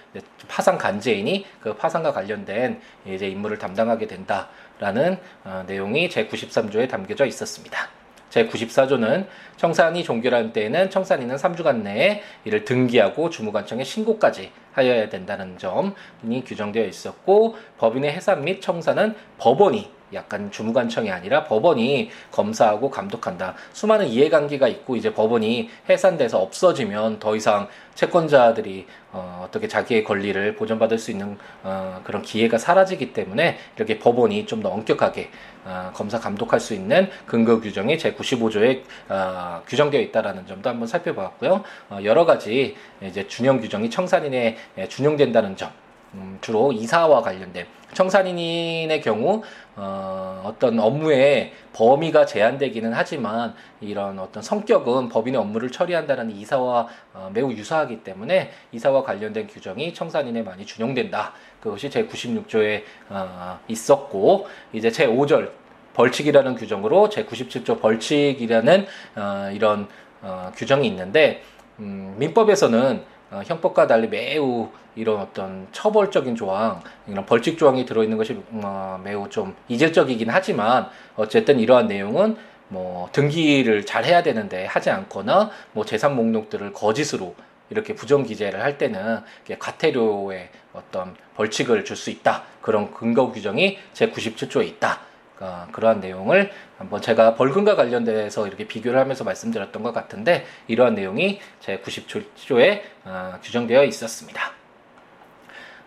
파산 0.49 0.77
간제인이 0.77 1.47
그 1.61 1.75
파산과 1.75 2.13
관련된 2.13 2.81
이제 3.07 3.29
임무를 3.29 3.59
담당하게 3.59 4.07
된다라는 4.07 5.19
어, 5.45 5.65
내용이 5.67 6.11
제 6.11 6.27
93조에 6.27 6.89
담겨져 6.89 7.25
있었습니다. 7.25 8.04
제94조는 8.35 9.27
청산이 9.57 10.03
종결한 10.03 10.53
때에는 10.53 10.91
청산인은 10.91 11.37
3주간 11.37 11.83
내에 11.83 12.23
이를 12.45 12.65
등기하고 12.65 13.31
주무관청에 13.31 13.85
신고까지 13.85 14.51
하여야 14.73 15.09
된다는 15.09 15.57
점이 15.57 16.45
규정되어 16.45 16.85
있었고 16.87 17.57
법인의 17.79 18.13
해산 18.13 18.45
및 18.45 18.61
청산은 18.61 19.15
법원이 19.39 19.91
약간 20.15 20.51
주무관청이 20.51 21.11
아니라 21.11 21.45
법원이 21.45 22.11
검사하고 22.33 22.91
감독한다. 22.91 23.55
수많은 23.73 24.07
이해관계가 24.09 24.69
있고 24.69 24.97
이제 24.97 25.13
법원이 25.15 25.71
해산돼서 25.89 26.41
없어지면 26.41 27.19
더 27.21 27.37
이상 27.37 27.69
채권자들이 27.95 28.87
어, 29.13 29.45
어떻게 29.47 29.69
자기의 29.69 30.03
권리를 30.03 30.57
보전받을 30.57 30.99
수 30.99 31.13
있는 31.13 31.39
어, 31.63 32.01
그런 32.03 32.23
기회가 32.23 32.59
사라지기 32.59 33.13
때문에 33.13 33.59
이렇게 33.77 33.99
법원이 34.01 34.47
좀 34.47 34.65
더 34.65 34.71
엄격하게 34.71 35.31
어, 35.67 35.91
검사 35.95 36.19
감독할 36.19 36.59
수 36.59 36.73
있는 36.75 37.11
근거 37.27 37.61
규정이 37.61 37.99
제 37.99 38.15
95조에 38.15 38.83
어, 39.11 39.63
규정되어 39.67 40.01
있다라는 40.01 40.47
점도 40.47 40.71
한번 40.71 40.89
살펴보았고요. 40.89 41.63
어, 41.91 41.99
여러 42.03 42.25
가지 42.25 42.75
이제 43.03 43.29
준용 43.29 43.61
규정이 43.61 43.91
청산인에 43.91 44.57
준용된다는 44.89 45.55
점. 45.57 45.71
음, 46.15 46.39
주로 46.41 46.73
이사와 46.73 47.23
관련된 47.23 47.67
청산인의 47.95 49.01
경우 49.01 49.43
어, 49.77 50.43
어떤 50.45 50.79
업무의 50.79 51.53
범위가 51.73 52.27
제한되기는 52.27 52.93
하지만 52.93 53.55
이런 53.81 54.19
어떤 54.19 54.43
성격은 54.43 55.09
법인의 55.09 55.41
업무를 55.41 55.71
처리한다는 55.71 56.31
이사와 56.31 56.89
어, 57.15 57.31
매우 57.33 57.53
유사하기 57.53 58.03
때문에 58.05 58.53
이사와 58.73 59.03
관련된 59.03 59.47
규정이 59.47 59.95
청산인에 59.95 60.43
많이 60.43 60.67
준용된다. 60.67 61.33
그것이 61.61 61.89
제 61.91 62.07
96조에 62.07 62.83
어, 63.11 63.59
있었고 63.69 64.49
이제 64.73 64.91
제 64.91 65.07
5절 65.07 65.51
벌칙이라는 65.95 66.57
규정으로 66.57 67.09
제 67.09 67.25
97조 67.25 67.81
벌칙이라는 67.81 68.87
어, 69.17 69.51
이런 69.53 69.89
어, 70.23 70.51
규정이 70.57 70.87
있는데 70.89 71.43
음, 71.79 72.15
민법에서는 72.19 72.97
어, 72.97 73.14
형법과 73.31 73.87
달리 73.87 74.09
매우 74.09 74.69
이런 74.97 75.21
어떤 75.21 75.67
처벌적인 75.73 76.37
조항, 76.37 76.81
이런 77.07 77.27
벌칙 77.27 77.59
조항이 77.59 77.85
들어있는 77.85 78.17
것이 78.17 78.41
어, 78.53 79.01
매우 79.03 79.29
좀 79.29 79.57
이질적이긴 79.69 80.31
하지만 80.31 80.89
어쨌든 81.17 81.59
이러한 81.59 81.89
내용은 81.89 82.37
뭐 82.69 83.09
등기를 83.13 83.85
잘 83.87 84.05
해야 84.05 84.23
되는데 84.23 84.67
하지 84.67 84.91
않거나 84.91 85.51
뭐 85.73 85.85
재산 85.85 86.15
목록들을 86.17 86.73
거짓으로 86.73 87.35
이렇게 87.71 87.95
부정 87.95 88.23
기재를 88.23 88.63
할 88.63 88.79
때는 88.79 89.21
과태료의 89.59 90.49
어떤 90.73 91.17
벌칙을 91.37 91.85
줄 91.85 91.97
수 91.97 92.11
있다. 92.11 92.45
그런 92.61 92.93
근거 92.93 93.31
규정이 93.33 93.79
제 93.93 94.11
97조에 94.11 94.67
있다. 94.67 95.01
어, 95.41 95.67
그러한 95.73 96.01
내용을 96.01 96.53
한번 96.79 97.03
제가 97.03 97.35
벌금과 97.35 97.75
관련돼서 97.75 98.47
이렇게 98.47 98.67
비교를 98.67 98.99
하면서 98.99 99.25
말씀드렸던 99.25 99.83
것 99.83 99.93
같은데 99.93 100.47
이러한 100.69 100.95
내용이 100.95 101.41
제 101.61 101.79
90조에 101.79 102.83
어, 103.05 103.35
규정되어 103.43 103.85
있었습니다. 103.85 104.53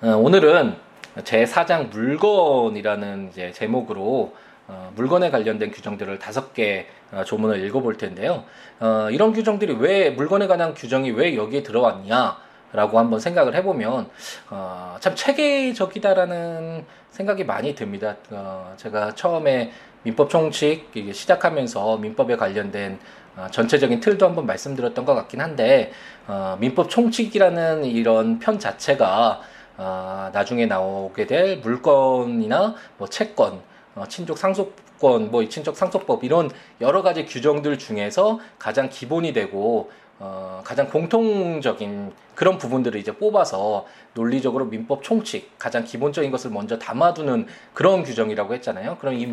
어, 0.01 0.09
오늘은 0.09 0.75
제 1.24 1.45
4장 1.45 1.89
물건이라는 1.89 3.31
제목으로 3.53 4.36
어, 4.67 4.91
물건에 4.95 5.31
관련된 5.31 5.71
규정들을 5.71 6.19
다섯 6.19 6.53
개 6.53 6.86
어, 7.12 7.24
조문을 7.24 7.65
읽어볼 7.65 7.97
텐데요. 7.97 8.43
어, 8.79 9.07
이런 9.12 9.33
규정들이 9.33 9.77
왜 9.79 10.12
물건에 10.12 10.45
관한 10.45 10.75
규정이 10.75 11.12
왜 11.12 11.36
여기에 11.36 11.63
들어왔냐? 11.63 12.47
라고 12.74 13.00
한번 13.00 13.19
생각을 13.19 13.55
해보면 13.55 14.09
어, 14.50 14.97
참 15.00 15.15
체계적이다라는 15.15 16.86
생각이 17.09 17.45
많이 17.45 17.74
듭니다. 17.74 18.17
어, 18.29 18.74
제가 18.77 19.15
처음에 19.15 19.71
민법 20.03 20.29
총칙 20.29 20.91
시작하면서 21.13 21.97
민법에 21.97 22.36
관련된 22.36 22.93
어, 22.93 23.26
전체적인 23.51 24.00
틀도 24.00 24.25
한번 24.25 24.46
말씀드렸던 24.46 25.06
것 25.06 25.13
같긴 25.13 25.41
한데 25.41 25.91
어, 26.27 26.58
민법 26.60 26.89
총칙이라는 26.89 27.86
이런 27.86 28.39
편 28.39 28.58
자체가 28.60 29.41
어, 29.77 30.29
나중에 30.34 30.65
나오게 30.65 31.27
될 31.27 31.58
물건이나 31.58 32.75
뭐 32.98 33.08
채권, 33.08 33.62
어, 33.96 34.06
친족 34.08 34.38
상속권, 34.38 35.29
뭐 35.29 35.48
친족 35.48 35.77
상속법 35.77 36.24
이런 36.24 36.50
여러 36.82 37.03
가지 37.03 37.25
규정들 37.25 37.77
중에서 37.77 38.39
가장 38.58 38.89
기본이 38.89 39.34
되고 39.34 39.91
어, 40.20 40.62
가장 40.63 40.89
공통적인 40.89 42.12
그런 42.34 42.58
부분들을 42.58 43.00
이제 43.00 43.12
뽑아서 43.12 43.86
논리적으로 44.15 44.65
민법 44.65 45.03
총칙 45.03 45.51
가장 45.60 45.84
기본적인 45.84 46.32
것을 46.32 46.50
먼저 46.50 46.79
담아두는 46.79 47.46
그런 47.74 48.03
규정이라고 48.03 48.56
했잖아요. 48.56 48.98
그럼 49.00 49.13
이 49.13 49.27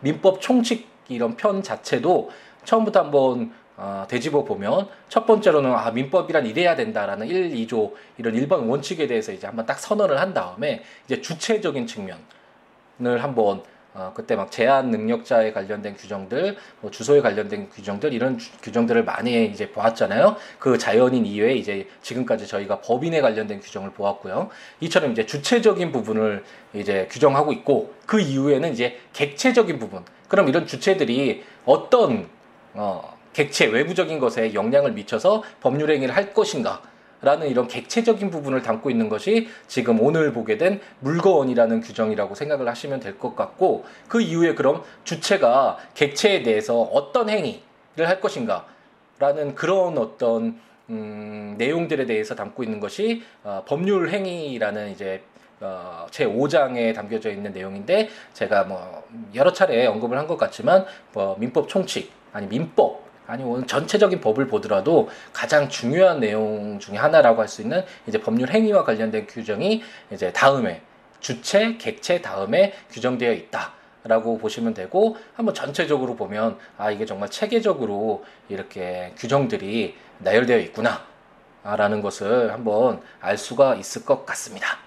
민법 0.00 0.40
총칙 0.40 0.88
이런 1.08 1.36
편 1.36 1.62
자체도 1.62 2.30
처음부터 2.66 3.00
한번 3.00 3.52
어, 3.78 4.06
되짚어 4.08 4.44
보면 4.44 4.88
첫 5.08 5.26
번째로는 5.26 5.72
아 5.72 5.90
민법이란 5.90 6.46
이래야 6.46 6.76
된다라는 6.76 7.26
1, 7.26 7.66
2조 7.66 7.92
이런 8.18 8.34
일반 8.34 8.60
원칙에 8.60 9.06
대해서 9.06 9.32
이제 9.32 9.46
한번 9.46 9.66
딱 9.66 9.78
선언을 9.78 10.20
한 10.20 10.34
다음에 10.34 10.82
이제 11.06 11.20
주체적인 11.20 11.86
측면을 11.86 13.22
한번 13.22 13.62
어, 13.92 14.12
그때 14.14 14.36
막 14.36 14.50
제한 14.50 14.90
능력자에 14.90 15.52
관련된 15.52 15.96
규정들, 15.96 16.56
뭐 16.82 16.90
주소에 16.90 17.22
관련된 17.22 17.70
규정들 17.70 18.12
이런 18.12 18.36
주, 18.36 18.52
규정들을 18.60 19.04
많이 19.04 19.46
이제 19.46 19.70
보았잖아요. 19.70 20.36
그 20.58 20.76
자연인 20.76 21.24
이외에 21.24 21.54
이제 21.54 21.88
지금까지 22.02 22.46
저희가 22.46 22.82
법인에 22.82 23.22
관련된 23.22 23.60
규정을 23.60 23.92
보았고요. 23.92 24.50
이처럼 24.80 25.12
이제 25.12 25.24
주체적인 25.24 25.92
부분을 25.92 26.44
이제 26.74 27.08
규정하고 27.10 27.52
있고 27.52 27.94
그 28.04 28.20
이후에는 28.20 28.70
이제 28.70 28.98
객체적인 29.14 29.78
부분. 29.78 30.04
그럼 30.28 30.48
이런 30.50 30.66
주체들이 30.66 31.44
어떤 31.64 32.28
어, 32.76 33.16
객체 33.32 33.66
외부적인 33.66 34.18
것에 34.18 34.54
영향을 34.54 34.92
미쳐서 34.92 35.42
법률 35.60 35.90
행위를 35.90 36.14
할 36.14 36.32
것인가? 36.32 36.82
라는 37.22 37.48
이런 37.48 37.66
객체적인 37.66 38.30
부분을 38.30 38.60
담고 38.62 38.90
있는 38.90 39.08
것이 39.08 39.48
지금 39.66 40.00
오늘 40.02 40.34
보게 40.34 40.58
된 40.58 40.80
물건이라는 41.00 41.80
규정이라고 41.80 42.34
생각을 42.34 42.68
하시면 42.68 43.00
될 43.00 43.18
것 43.18 43.34
같고 43.34 43.86
그 44.06 44.20
이후에 44.20 44.54
그럼 44.54 44.82
주체가 45.04 45.78
객체에 45.94 46.42
대해서 46.42 46.82
어떤 46.82 47.30
행위를 47.30 47.62
할 48.06 48.20
것인가 48.20 48.66
라는 49.18 49.54
그런 49.54 49.96
어떤 49.96 50.60
음, 50.90 51.54
내용들에 51.56 52.04
대해서 52.04 52.34
담고 52.34 52.62
있는 52.62 52.80
것이 52.80 53.22
어, 53.42 53.62
법률 53.66 54.10
행위라는 54.10 54.90
이제 54.90 55.22
어, 55.60 56.06
제 56.10 56.26
5장에 56.26 56.94
담겨져 56.94 57.30
있는 57.30 57.50
내용인데 57.52 58.10
제가 58.34 58.64
뭐 58.64 59.02
여러 59.34 59.52
차례 59.54 59.86
언급을 59.86 60.18
한 60.18 60.26
것 60.26 60.36
같지만 60.36 60.84
뭐 61.14 61.34
민법 61.38 61.68
총칙 61.70 62.12
아니 62.36 62.46
민법 62.48 63.02
아니 63.26 63.42
오늘 63.42 63.66
전체적인 63.66 64.20
법을 64.20 64.46
보더라도 64.46 65.08
가장 65.32 65.68
중요한 65.68 66.20
내용 66.20 66.78
중에 66.78 66.96
하나라고 66.96 67.40
할 67.40 67.48
수 67.48 67.62
있는 67.62 67.82
이제 68.06 68.20
법률 68.20 68.50
행위와 68.50 68.84
관련된 68.84 69.26
규정이 69.26 69.82
이제 70.12 70.32
다음에 70.32 70.82
주체, 71.20 71.76
객체 71.78 72.20
다음에 72.20 72.74
규정되어 72.90 73.32
있다. 73.32 73.72
라고 74.04 74.38
보시면 74.38 74.72
되고 74.74 75.16
한번 75.34 75.52
전체적으로 75.52 76.14
보면 76.14 76.58
아 76.78 76.92
이게 76.92 77.04
정말 77.04 77.28
체계적으로 77.28 78.24
이렇게 78.48 79.12
규정들이 79.16 79.96
나열되어 80.18 80.58
있구나 80.58 81.04
라는 81.64 82.02
것을 82.02 82.52
한번 82.52 83.00
알 83.20 83.36
수가 83.36 83.74
있을 83.74 84.04
것 84.04 84.24
같습니다. 84.24 84.85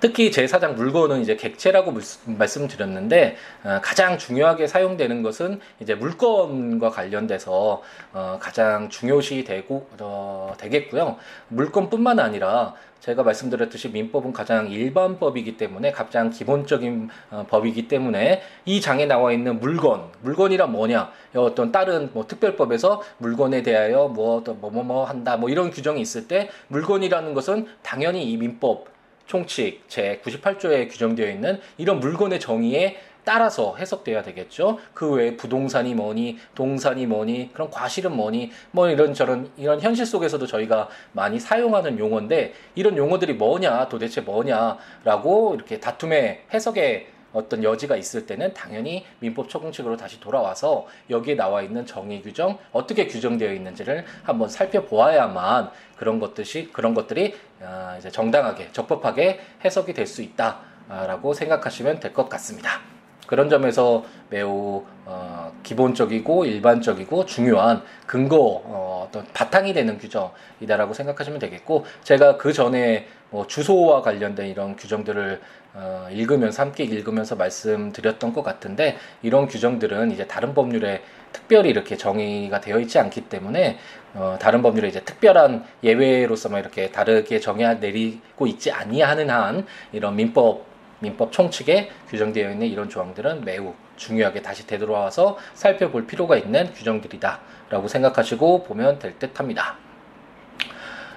특히 0.00 0.30
제4장 0.30 0.74
물건은 0.74 1.20
이제 1.20 1.36
객체라고 1.36 1.94
말씀드렸는데 2.24 3.36
어, 3.64 3.80
가장 3.82 4.16
중요하게 4.16 4.66
사용되는 4.66 5.22
것은 5.22 5.60
이제 5.80 5.94
물건과 5.94 6.90
관련돼서 6.90 7.82
어, 8.12 8.38
가장 8.40 8.88
중요시 8.88 9.44
되고 9.44 9.88
어, 10.00 10.54
되겠고요. 10.58 11.16
물건뿐만 11.48 12.18
아니라 12.18 12.74
제가 13.00 13.22
말씀드렸듯이 13.22 13.88
민법은 13.88 14.32
가장 14.32 14.70
일반법이기 14.70 15.56
때문에 15.56 15.90
가장 15.90 16.30
기본적인 16.30 17.08
어, 17.30 17.46
법이기 17.48 17.88
때문에 17.88 18.42
이 18.66 18.80
장에 18.80 19.06
나와 19.06 19.32
있는 19.32 19.58
물건, 19.58 20.10
물건이란 20.22 20.70
뭐냐? 20.70 21.10
어떤 21.34 21.72
다른 21.72 22.10
뭐 22.12 22.26
특별법에서 22.26 23.02
물건에 23.18 23.62
대하여 23.62 24.08
뭐 24.08 24.40
뭐뭐 24.40 24.82
뭐 24.82 25.04
한다 25.04 25.36
뭐 25.36 25.48
이런 25.48 25.70
규정이 25.70 26.00
있을 26.00 26.28
때 26.28 26.50
물건이라는 26.68 27.34
것은 27.34 27.68
당연히 27.82 28.30
이 28.30 28.36
민법 28.36 28.89
총칙 29.30 29.84
제 29.86 30.20
98조에 30.24 30.90
규정되어 30.90 31.30
있는 31.30 31.60
이런 31.78 32.00
물건의 32.00 32.40
정의에 32.40 32.96
따라서 33.22 33.76
해석돼야 33.76 34.22
되겠죠. 34.22 34.80
그 34.92 35.12
외에 35.12 35.36
부동산이 35.36 35.94
뭐니, 35.94 36.38
동산이 36.56 37.06
뭐니, 37.06 37.50
그런 37.52 37.70
과실은 37.70 38.16
뭐니, 38.16 38.50
뭐 38.72 38.88
이런 38.88 39.14
저런 39.14 39.48
이런 39.56 39.80
현실 39.80 40.04
속에서도 40.04 40.44
저희가 40.48 40.88
많이 41.12 41.38
사용하는 41.38 41.96
용어인데 42.00 42.54
이런 42.74 42.96
용어들이 42.96 43.34
뭐냐, 43.34 43.88
도대체 43.88 44.20
뭐냐라고 44.22 45.54
이렇게 45.54 45.78
다툼의 45.78 46.46
해석에 46.52 47.06
어떤 47.32 47.62
여지가 47.62 47.96
있을 47.96 48.26
때는 48.26 48.52
당연히 48.54 49.04
민법 49.20 49.48
적용칙으로 49.48 49.96
다시 49.96 50.18
돌아와서 50.20 50.86
여기에 51.08 51.36
나와 51.36 51.62
있는 51.62 51.86
정의 51.86 52.22
규정 52.22 52.58
어떻게 52.72 53.06
규정되어 53.06 53.52
있는지를 53.52 54.04
한번 54.22 54.48
살펴보아야만 54.48 55.70
그런 55.96 56.18
것들이 56.20 56.70
그런 56.72 56.94
것들이 56.94 57.34
아, 57.62 57.96
이제 57.98 58.10
정당하게 58.10 58.72
적법하게 58.72 59.40
해석이 59.64 59.92
될 59.94 60.06
수 60.06 60.22
있다라고 60.22 61.34
생각하시면 61.34 62.00
될 62.00 62.12
것 62.12 62.28
같습니다. 62.28 62.80
그런 63.26 63.48
점에서 63.48 64.04
매우 64.28 64.82
어, 65.06 65.52
기본적이고 65.62 66.46
일반적이고 66.46 67.26
중요한 67.26 67.82
근거 68.06 68.36
어, 68.64 69.06
어떤 69.06 69.24
바탕이 69.32 69.72
되는 69.72 69.98
규정이다라고 69.98 70.92
생각하시면 70.94 71.38
되겠고 71.38 71.84
제가 72.02 72.38
그 72.38 72.52
전에 72.52 73.06
뭐 73.30 73.46
주소와 73.46 74.02
관련된 74.02 74.48
이런 74.48 74.76
규정들을 74.76 75.40
어, 75.72 76.08
읽으면서 76.10 76.62
함께 76.62 76.82
읽으면서 76.84 77.36
말씀드렸던 77.36 78.32
것 78.32 78.42
같은데 78.42 78.96
이런 79.22 79.46
규정들은 79.46 80.10
이제 80.10 80.26
다른 80.26 80.52
법률에 80.52 81.02
특별히 81.32 81.70
이렇게 81.70 81.96
정의가 81.96 82.60
되어 82.60 82.80
있지 82.80 82.98
않기 82.98 83.28
때문에 83.28 83.78
어, 84.14 84.36
다른 84.40 84.62
법률에 84.62 84.88
이제 84.88 85.00
특별한 85.04 85.64
예외로서만 85.84 86.60
이렇게 86.60 86.90
다르게 86.90 87.38
정해 87.38 87.74
내리고 87.74 88.48
있지 88.48 88.72
아니하는 88.72 89.30
한 89.30 89.64
이런 89.92 90.16
민법 90.16 90.68
민법 90.98 91.32
총칙에 91.32 91.90
규정되어 92.08 92.50
있는 92.50 92.66
이런 92.66 92.88
조항들은 92.88 93.44
매우 93.44 93.72
중요하게 93.96 94.42
다시 94.42 94.66
되돌아와서 94.66 95.38
살펴볼 95.54 96.06
필요가 96.06 96.36
있는 96.36 96.72
규정들이다라고 96.72 97.88
생각하시고 97.88 98.64
보면 98.64 98.98
될 98.98 99.18
듯합니다. 99.18 99.89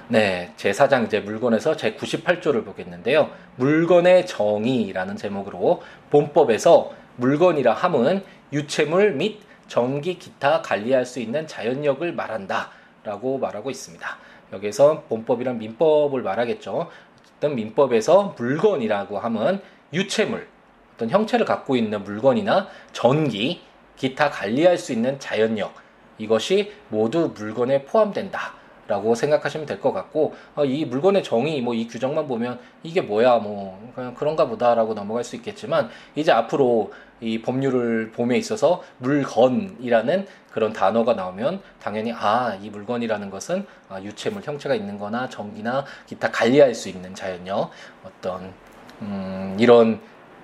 네, 0.09 0.51
제4장 0.57 1.05
이제 1.05 1.21
물건에서 1.21 1.77
제 1.77 1.95
98조를 1.95 2.65
보겠는데요. 2.65 3.29
물건의 3.55 4.25
정의라는 4.25 5.15
제목으로 5.15 5.81
본법에서 6.09 6.91
물건이라 7.15 7.73
함은 7.73 8.23
유체물 8.51 9.13
및 9.13 9.39
전기 9.67 10.19
기타 10.19 10.61
관리할 10.61 11.05
수 11.05 11.21
있는 11.21 11.47
자연력을 11.47 12.11
말한다라고 12.13 13.37
말하고 13.39 13.71
있습니다. 13.71 14.17
여기서 14.51 15.03
본법이란 15.07 15.57
민법을 15.57 16.21
말하겠죠. 16.21 16.89
어떤 17.37 17.55
민법에서 17.55 18.35
물건이라고 18.37 19.19
함은 19.19 19.61
유체물, 19.93 20.47
어떤 20.93 21.09
형체를 21.09 21.45
갖고 21.45 21.77
있는 21.77 22.03
물건이나 22.03 22.67
전기, 22.91 23.61
기타 23.95 24.29
관리할 24.29 24.77
수 24.77 24.91
있는 24.91 25.17
자연력 25.17 25.73
이것이 26.17 26.73
모두 26.89 27.31
물건에 27.33 27.83
포함된다. 27.83 28.62
라고 28.87 29.15
생각하시면 29.15 29.65
될 29.65 29.79
것 29.79 29.93
같고 29.93 30.33
어, 30.55 30.65
이 30.65 30.85
물건의 30.85 31.23
정의 31.23 31.61
뭐 31.61 31.73
이 31.73 31.87
규정만 31.87 32.27
보면 32.27 32.59
이게 32.83 33.01
뭐야 33.01 33.37
뭐 33.37 33.91
그냥 33.95 34.13
그런가 34.13 34.45
보다라고 34.47 34.93
넘어갈 34.93 35.23
수 35.23 35.35
있겠지만 35.37 35.89
이제 36.15 36.31
앞으로 36.31 36.91
이 37.21 37.41
법률을 37.41 38.11
봄에 38.11 38.37
있어서 38.37 38.83
물건이라는 38.97 40.27
그런 40.51 40.73
단어가 40.73 41.13
나오면 41.13 41.61
당연히 41.81 42.11
아 42.13 42.57
이 42.61 42.69
물건이라는 42.69 43.29
것은 43.29 43.65
아, 43.89 44.01
유체물 44.01 44.43
형체가 44.43 44.75
있는 44.75 44.97
거나 44.99 45.29
전기나 45.29 45.85
기타 46.05 46.29
관리할 46.31 46.75
수 46.75 46.89
있는 46.89 47.15
자연력 47.15 47.71
어떤 48.05 48.53
음, 49.01 49.55
이런 49.59 49.99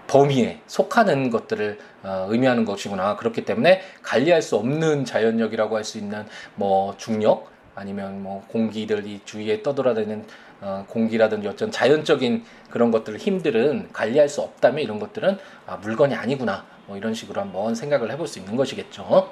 범위에 0.07 0.61
속하는 0.65 1.29
것들을 1.29 1.77
어, 2.03 2.27
의미하는 2.29 2.65
것이구나. 2.65 3.15
그렇기 3.17 3.45
때문에 3.45 3.81
관리할 4.01 4.41
수 4.41 4.55
없는 4.55 5.05
자연력이라고 5.05 5.75
할 5.77 5.83
수 5.83 5.97
있는 5.99 6.25
뭐 6.55 6.95
중력 6.97 7.47
아니면 7.79 8.21
뭐 8.21 8.43
공기들이 8.49 9.21
주위에 9.23 9.63
떠돌아다니는 9.63 10.25
어, 10.61 10.85
공기라든지 10.89 11.47
어떤 11.47 11.71
자연적인 11.71 12.43
그런 12.69 12.91
것들 12.91 13.17
힘들은 13.17 13.89
관리할 13.93 14.27
수 14.27 14.41
없다면 14.41 14.81
이런 14.81 14.99
것들은 14.99 15.37
아, 15.65 15.77
물건이 15.77 16.13
아니구나 16.13 16.65
뭐 16.87 16.97
이런 16.97 17.13
식으로 17.13 17.39
한번 17.39 17.73
생각을 17.73 18.11
해볼 18.11 18.27
수 18.27 18.39
있는 18.39 18.57
것이겠죠. 18.57 19.31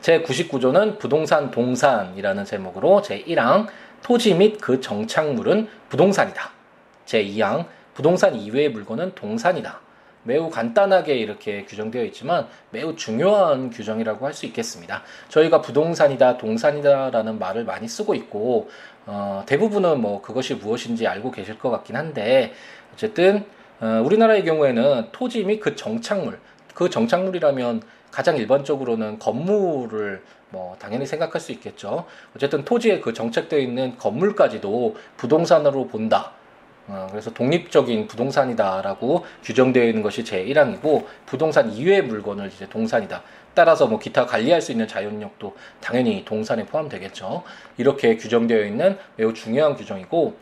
제 0.00 0.22
99조는 0.22 0.98
부동산 0.98 1.50
동산이라는 1.50 2.44
제목으로 2.46 3.02
제 3.02 3.22
1항 3.22 3.66
토지 4.02 4.34
및 4.34 4.58
그 4.60 4.80
정착물은 4.80 5.68
부동산이다. 5.90 6.50
제 7.04 7.22
2항 7.22 7.66
부동산 7.92 8.34
이외의 8.34 8.70
물건은 8.70 9.14
동산이다. 9.14 9.80
매우 10.24 10.50
간단하게 10.50 11.14
이렇게 11.14 11.64
규정되어 11.64 12.04
있지만 12.04 12.46
매우 12.70 12.94
중요한 12.96 13.70
규정이라고 13.70 14.26
할 14.26 14.32
수 14.32 14.46
있겠습니다. 14.46 15.02
저희가 15.28 15.60
부동산이다, 15.60 16.38
동산이다라는 16.38 17.38
말을 17.38 17.64
많이 17.64 17.86
쓰고 17.86 18.14
있고 18.14 18.70
어, 19.04 19.42
대부분은 19.46 20.00
뭐 20.00 20.22
그것이 20.22 20.54
무엇인지 20.54 21.06
알고 21.06 21.30
계실 21.32 21.58
것 21.58 21.70
같긴 21.70 21.96
한데 21.96 22.52
어쨌든 22.94 23.44
어, 23.80 24.00
우리나라의 24.04 24.44
경우에는 24.44 25.08
토지 25.12 25.44
및 25.44 25.60
그 25.60 25.76
정착물, 25.76 26.38
그 26.74 26.88
정착물이라면 26.88 27.82
가장 28.10 28.36
일반적으로는 28.36 29.18
건물을 29.18 30.22
뭐 30.50 30.76
당연히 30.78 31.06
생각할 31.06 31.40
수 31.40 31.50
있겠죠. 31.52 32.04
어쨌든 32.36 32.64
토지에 32.64 33.00
그 33.00 33.12
정착되어 33.12 33.58
있는 33.58 33.96
건물까지도 33.98 34.96
부동산으로 35.16 35.88
본다. 35.88 36.32
어, 36.88 37.06
그래서 37.10 37.32
독립적인 37.32 38.06
부동산이다라고 38.08 39.24
규정되어 39.44 39.84
있는 39.84 40.02
것이 40.02 40.24
제 40.24 40.44
1항이고 40.44 41.04
부동산 41.26 41.72
이외의 41.72 42.02
물건을 42.02 42.48
이제 42.48 42.68
동산이다. 42.68 43.22
따라서 43.54 43.86
뭐 43.86 43.98
기타 43.98 44.26
관리할 44.26 44.60
수 44.60 44.72
있는 44.72 44.88
자연력도 44.88 45.54
당연히 45.80 46.24
동산에 46.24 46.64
포함되겠죠. 46.66 47.42
이렇게 47.76 48.16
규정되어 48.16 48.64
있는 48.64 48.98
매우 49.16 49.32
중요한 49.32 49.76
규정이고 49.76 50.34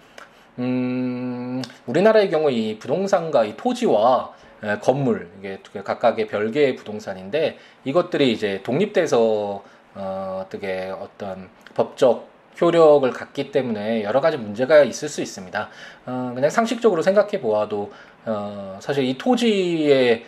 음, 0.59 1.63
우리나라의 1.87 2.31
경우 2.31 2.51
이 2.51 2.79
부동산과 2.79 3.45
이 3.45 3.57
토지와 3.57 4.33
에, 4.63 4.77
건물 4.79 5.31
이게 5.39 5.59
각각의 5.73 6.27
별개의 6.27 6.77
부동산인데 6.77 7.59
이것들이 7.85 8.33
이제 8.33 8.61
독립돼서 8.63 9.63
어, 9.95 10.43
어떻게 10.45 10.93
어떤 11.01 11.49
법적 11.75 12.29
효력을 12.61 13.11
갖기 13.11 13.51
때문에 13.51 14.03
여러 14.05 14.21
가지 14.21 14.37
문제가 14.37 14.83
있을 14.83 15.09
수 15.09 15.23
있습니다. 15.23 15.69
어, 16.07 16.33
그냥 16.35 16.51
상식적으로 16.51 17.03
생각해 17.03 17.41
보아도 17.41 17.93
어, 18.25 18.79
사실 18.81 19.05
이 19.05 19.17
토지의 19.17 20.25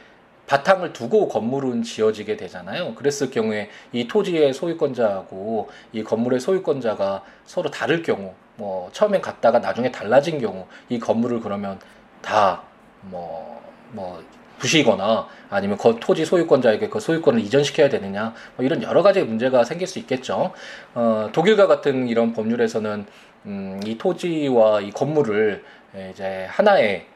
바탕을 0.46 0.92
두고 0.92 1.28
건물은 1.28 1.82
지어지게 1.82 2.36
되잖아요. 2.36 2.94
그랬을 2.94 3.30
경우에 3.30 3.70
이 3.92 4.06
토지의 4.08 4.52
소유권자하고 4.52 5.70
이 5.92 6.02
건물의 6.02 6.40
소유권자가 6.40 7.22
서로 7.44 7.70
다를 7.70 8.02
경우, 8.02 8.34
뭐 8.56 8.90
처음엔 8.92 9.20
같다가 9.20 9.60
나중에 9.60 9.90
달라진 9.90 10.40
경우, 10.40 10.66
이 10.88 10.98
건물을 10.98 11.40
그러면 11.40 11.78
다 12.20 12.62
뭐뭐 13.02 14.22
부시거나 14.62 15.26
아니면 15.50 15.76
그 15.76 15.96
토지 15.98 16.24
소유권자에게 16.24 16.88
그 16.88 17.00
소유권을 17.00 17.40
이전시켜야 17.40 17.88
되느냐 17.88 18.32
뭐 18.56 18.64
이런 18.64 18.80
여러 18.84 19.02
가지 19.02 19.20
문제가 19.22 19.64
생길 19.64 19.88
수 19.88 19.98
있겠죠. 19.98 20.52
어, 20.94 21.28
독일과 21.32 21.66
같은 21.66 22.06
이런 22.06 22.32
법률에서는 22.32 23.06
음, 23.46 23.80
이 23.84 23.98
토지와 23.98 24.82
이 24.82 24.92
건물을 24.92 25.64
이제 26.12 26.46
하나의 26.48 27.06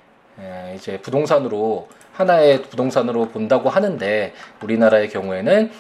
이제 0.75 0.99
부동산으로 0.99 1.89
하나의 2.13 2.63
부동산으로 2.63 3.29
본다고 3.29 3.71
하는데 3.71 4.35
우리나라의 4.63 5.09
경우에는 5.09 5.71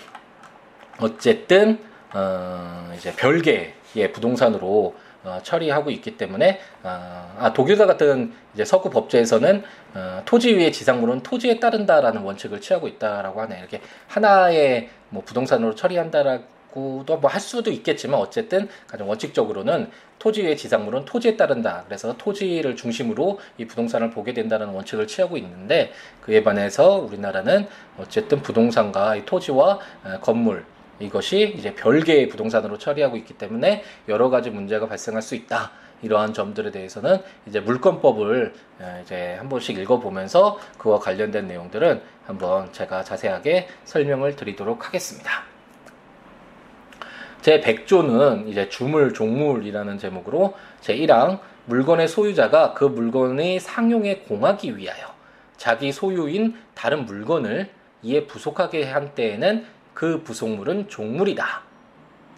어쨌든 1.01 1.79
어 2.15 2.91
이제 2.97 3.13
별개의 3.17 4.13
부동산으로 4.15 4.95
어 5.27 5.41
처리하고 5.43 5.91
있기 5.91 6.17
때문에 6.17 6.61
어 6.85 7.27
아 7.39 7.53
독일과 7.53 7.87
같은 7.87 8.33
이제 8.55 8.65
서구 8.65 8.89
법제에서는 8.91 9.62
어 9.95 10.23
토지 10.25 10.55
위의 10.57 10.73
지상물은 10.73 11.23
토지에 11.23 11.61
따른다라는 11.61 12.23
원칙을 12.23 12.61
취하고 12.62 12.89
있다라고 12.89 13.43
하네. 13.43 13.59
이렇게 13.59 13.81
하나의 14.09 14.89
뭐 15.11 15.23
부동산으로 15.25 15.75
처리한다라고 15.75 16.57
갖고도 16.77 17.17
뭐 17.19 17.31
할 17.31 17.41
수도 17.41 17.71
있겠지만 17.71 18.21
어쨌든 18.21 18.69
가장 18.87 19.09
원칙적으로는 19.09 19.91
토지의 20.19 20.57
지상물은 20.57 21.05
토지에 21.07 21.37
따른다. 21.37 21.85
그래서 21.87 22.15
토지를 22.17 22.77
중심으로 22.77 23.41
이 23.59 23.67
부동산을 23.67 24.11
보게 24.11 24.33
된다는 24.35 24.69
원칙을 24.69 25.07
취하고 25.07 25.37
있는데 25.39 25.93
그에 26.21 26.43
반해서 26.45 26.99
우리나라는 26.99 27.67
어쨌든 27.99 28.43
부동산과 28.43 29.17
이 29.17 29.25
토지와 29.25 29.79
건물 30.21 30.65
이것이 30.99 31.55
이제 31.57 31.75
별개의 31.75 32.29
부동산으로 32.29 32.79
처리하고 32.79 33.17
있기 33.17 33.35
때문에 33.35 33.83
여러 34.09 34.31
가지 34.31 34.51
문제가 34.51 34.87
발생할 34.87 35.23
수 35.23 35.35
있다. 35.35 35.71
이러한 36.03 36.35
점들에 36.35 36.71
대해서는 36.71 37.19
이제 37.47 37.61
물권법을 37.61 38.53
이제 39.03 39.35
한 39.35 39.49
번씩 39.49 39.79
읽어보면서 39.79 40.59
그와 40.79 40.99
관련된 40.99 41.47
내용들은 41.47 42.03
한번 42.27 42.73
제가 42.73 43.03
자세하게 43.03 43.69
설명을 43.85 44.37
드리도록 44.37 44.87
하겠습니다. 44.87 45.45
제 47.41 47.61
100조는 47.61 48.49
이제 48.49 48.69
주물 48.69 49.15
종물이라는 49.15 49.99
제목으로 49.99 50.55
제 50.81 50.97
1항 50.97 51.39
물건의 51.67 52.09
소유자가 52.09 52.75
그 52.75 52.85
물건의 52.85 53.61
상용에 53.61 54.19
공하기 54.19 54.77
위하여 54.77 55.15
자기 55.57 55.93
소유인 55.93 56.57
다른 56.75 57.07
물건을 57.07 57.71
이에 58.03 58.27
부속하게 58.27 58.85
한 58.85 59.15
때에는 59.15 59.65
그 59.97 60.23
부속물은 60.23 60.89
종물이다. 60.89 61.63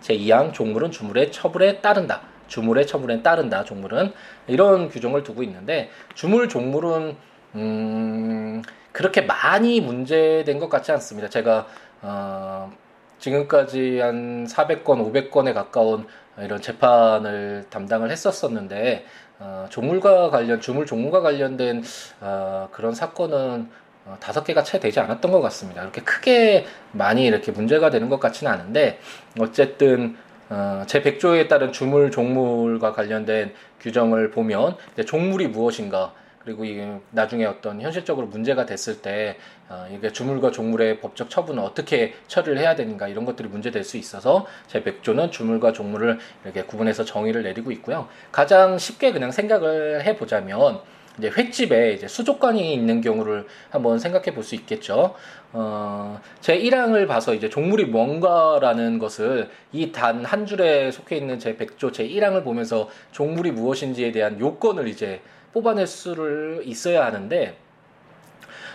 제 0.01 0.17
2항 0.17 0.53
종물은 0.53 0.93
주물의 0.93 1.33
처분에 1.33 1.81
따른다. 1.81 2.21
주물의 2.47 2.87
처분에 2.87 3.21
따른다. 3.21 3.65
종물은 3.65 4.13
이런 4.47 4.89
규정을 4.89 5.25
두고 5.25 5.43
있는데 5.43 5.91
주물 6.15 6.49
종물은 6.49 7.17
음 7.57 8.63
그렇게 8.93 9.23
많이 9.23 9.81
문제된 9.81 10.61
것 10.61 10.69
같지 10.69 10.93
않습니다. 10.93 11.29
제가 11.29 11.67
어 12.03 12.73
지금까지 13.19 13.99
한 13.99 14.47
400건, 14.47 14.85
500건에 14.85 15.53
가까운 15.53 16.07
이런 16.39 16.63
재판을 16.63 17.67
담당을 17.71 18.13
했었었는데 18.13 19.05
어, 19.41 19.67
조물과 19.69 20.31
관련 20.31 20.61
주물 20.61 20.87
종물과 20.87 21.23
관련된 21.23 21.83
어, 22.21 22.69
그런 22.71 22.95
사건은 22.95 23.69
어, 23.69 23.88
다섯 24.21 24.45
개가 24.45 24.63
채 24.63 24.81
되지 24.81 25.01
않았던 25.01 25.31
것 25.31 25.41
같습니다. 25.43 25.81
그렇게 25.83 26.03
크게 26.03 26.67
많이 26.93 27.27
이렇게 27.27 27.53
문제가 27.53 27.91
되는 27.91 28.09
것 28.09 28.21
같지는 28.21 28.53
않은데 28.53 28.99
어쨌든 29.39 30.17
어, 30.51 30.83
제 30.87 31.03
100조에 31.03 31.49
따른 31.49 31.73
주물 31.73 32.11
종물과 32.11 32.93
관련된 32.93 33.53
규정을 33.81 34.31
보면 34.31 34.77
종물이 35.07 35.49
무엇인가 35.49 36.15
그리고 36.49 36.65
이게 36.65 36.99
나중에 37.11 37.45
어떤 37.45 37.83
현실적으로 37.83 38.27
문제가 38.27 38.65
됐을 38.65 39.03
때 39.03 39.37
어, 39.69 39.87
이게 39.93 40.11
주물과 40.11 40.51
종물의 40.51 41.01
법적 41.01 41.29
처분을 41.29 41.63
어떻게 41.63 42.15
처리를 42.27 42.57
해야 42.57 42.75
되는가 42.75 43.09
이런 43.09 43.27
것들이 43.27 43.49
문제될 43.49 43.85
수 43.85 43.99
있어서 43.99 44.47
제 44.67 44.83
백조는 44.83 45.31
주물과 45.31 45.73
종물을 45.73 46.19
이렇게 46.45 46.63
구분해서 46.63 47.05
정의를 47.05 47.43
내리고 47.43 47.71
있고요. 47.73 48.09
가장 48.33 48.79
쉽게 48.79 49.13
그냥 49.13 49.31
생각을 49.31 50.07
해보자면 50.07 50.81
이제 51.19 51.29
횟집에 51.31 51.93
이제 51.93 52.07
수족관이 52.09 52.73
있는 52.75 53.01
경우를 53.01 53.47
한번 53.71 53.99
생각해 53.99 54.33
볼 54.35 54.43
수 54.45 54.55
있겠죠. 54.55 55.15
어, 55.53 56.21
제 56.41 56.59
1항을 56.59 57.09
봐서 57.09 57.35
이제 57.35 57.49
종물이 57.49 57.87
뭔가라는 57.87 58.99
것을 58.99 59.49
이 59.73 59.93
단 59.93 60.25
한 60.25 60.47
줄에 60.47 60.91
속해 60.91 61.17
있는 61.17 61.39
제 61.39 61.57
백조 61.57 61.91
제 61.93 62.07
1항을 62.09 62.45
보면서 62.45 62.89
종물이 63.13 63.51
무엇인지에 63.53 64.13
대한 64.13 64.39
요건을 64.41 64.89
이제 64.89 65.21
뽑아낼 65.53 65.87
수를 65.87 66.63
있어야 66.65 67.05
하는데 67.07 67.57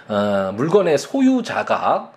어, 0.10 0.52
물건의 0.56 0.98
소유자가 0.98 2.12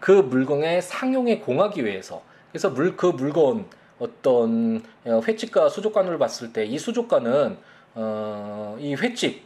그 0.00 0.10
물건의 0.12 0.82
상용에 0.82 1.38
공하기 1.38 1.84
위해서 1.84 2.22
그래서 2.50 2.70
물 2.70 2.96
그 2.96 3.06
물건 3.06 3.66
어떤 3.98 4.82
어, 5.04 5.20
횟집과 5.26 5.68
수족관을 5.68 6.18
봤을 6.18 6.52
때 6.52 6.66
이 6.66 6.78
수족관은 6.78 7.56
어, 7.94 8.76
이 8.80 8.94
횟집의 8.94 9.42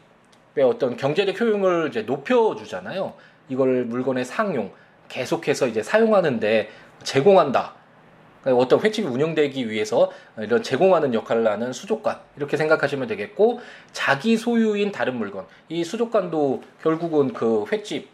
어떤 0.63 0.97
경제적 0.97 1.41
효용을 1.41 1.89
이제 1.89 2.03
높여주잖아요. 2.03 3.15
이걸 3.49 3.85
물건의 3.85 4.25
상용 4.25 4.73
계속해서 5.09 5.67
이제 5.67 5.83
사용하는데 5.83 6.71
제공한다. 7.03 7.75
그러니까 8.43 8.63
어떤 8.63 8.81
횟집이 8.81 9.09
운영되기 9.09 9.69
위해서 9.69 10.11
이런 10.39 10.63
제공하는 10.63 11.15
역할을 11.15 11.47
하는 11.49 11.73
수족관 11.73 12.21
이렇게 12.37 12.57
생각하시면 12.57 13.09
되겠고 13.09 13.61
자기 13.93 14.37
소유인 14.37 14.93
다른 14.93 15.17
물건 15.17 15.47
이 15.69 15.83
수족관도 15.83 16.63
결국은 16.83 17.33
그 17.33 17.65
횟집 17.73 18.09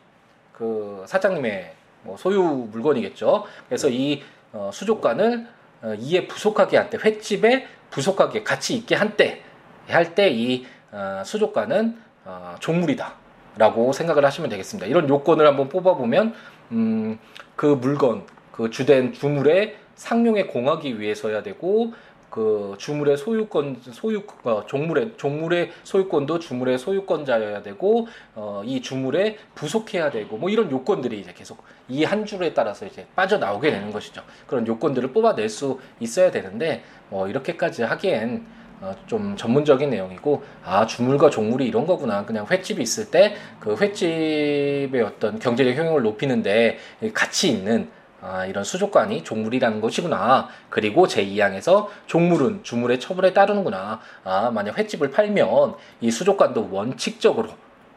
그 0.52 1.04
사장님의 1.06 1.74
뭐 2.04 2.16
소유 2.16 2.42
물건이겠죠. 2.42 3.44
그래서 3.68 3.88
이 3.88 4.22
어, 4.52 4.70
수족관을 4.72 5.46
어, 5.82 5.94
이에 5.98 6.26
부속하게 6.26 6.76
한때 6.76 6.98
횟집에 7.02 7.66
부속하게 7.90 8.42
같이 8.42 8.74
있게 8.74 8.94
한때 8.94 9.42
할 9.88 10.14
때이 10.14 10.66
어, 10.92 11.22
수족관은 11.24 11.98
어, 12.24 12.54
종물이다라고 12.60 13.92
생각을 13.92 14.24
하시면 14.24 14.50
되겠습니다. 14.50 14.86
이런 14.86 15.08
요건을 15.08 15.46
한번 15.46 15.68
뽑아보면 15.68 16.34
음, 16.72 17.18
그 17.56 17.66
물건 17.66 18.24
그 18.52 18.70
주된 18.70 19.12
주물의 19.12 19.76
상용에 19.94 20.44
공하기 20.46 21.00
위해서야 21.00 21.42
되고 21.42 21.92
그 22.30 22.76
주물의 22.78 23.18
소유권 23.18 23.82
소유 23.90 24.22
어, 24.44 24.64
종물의 24.66 25.12
종물의 25.18 25.70
소유권도 25.84 26.38
주물의 26.38 26.78
소유권자여야 26.78 27.62
되고 27.62 28.08
어, 28.34 28.62
이 28.64 28.80
주물에 28.80 29.36
부속해야 29.54 30.10
되고 30.10 30.38
뭐 30.38 30.48
이런 30.48 30.70
요건들이 30.70 31.20
이제 31.20 31.34
계속 31.34 31.62
이 31.88 32.04
한 32.04 32.24
줄에 32.24 32.54
따라서 32.54 32.86
이제 32.86 33.06
빠져 33.14 33.36
나오게 33.36 33.70
되는 33.70 33.90
것이죠. 33.92 34.22
그런 34.46 34.66
요건들을 34.66 35.12
뽑아낼 35.12 35.50
수 35.50 35.78
있어야 36.00 36.30
되는데 36.30 36.82
뭐 37.10 37.28
이렇게까지 37.28 37.82
하기엔 37.82 38.46
어, 38.82 38.94
좀 39.06 39.36
전문적인 39.36 39.88
내용이고 39.88 40.42
아 40.64 40.86
주물과 40.86 41.30
종물이 41.30 41.66
이런 41.66 41.86
거구나 41.86 42.26
그냥 42.26 42.46
횟집이 42.50 42.82
있을 42.82 43.10
때 43.10 43.36
그 43.60 43.76
횟집의 43.76 45.02
어떤 45.02 45.38
경제적 45.38 45.76
효용을 45.76 46.02
높이는데 46.02 46.78
같이 47.14 47.48
있는 47.48 47.88
아, 48.20 48.46
이런 48.46 48.62
수족관이 48.62 49.24
종물이라는 49.24 49.80
것이구나. 49.80 50.48
그리고 50.70 51.08
제2항에서 51.08 51.88
종물은 52.06 52.62
주물의 52.62 53.00
처분에 53.00 53.32
따르는구나. 53.32 54.00
아, 54.22 54.50
만약 54.52 54.78
횟집을 54.78 55.10
팔면 55.10 55.74
이 56.00 56.10
수족관도 56.12 56.68
원칙적으로 56.70 57.48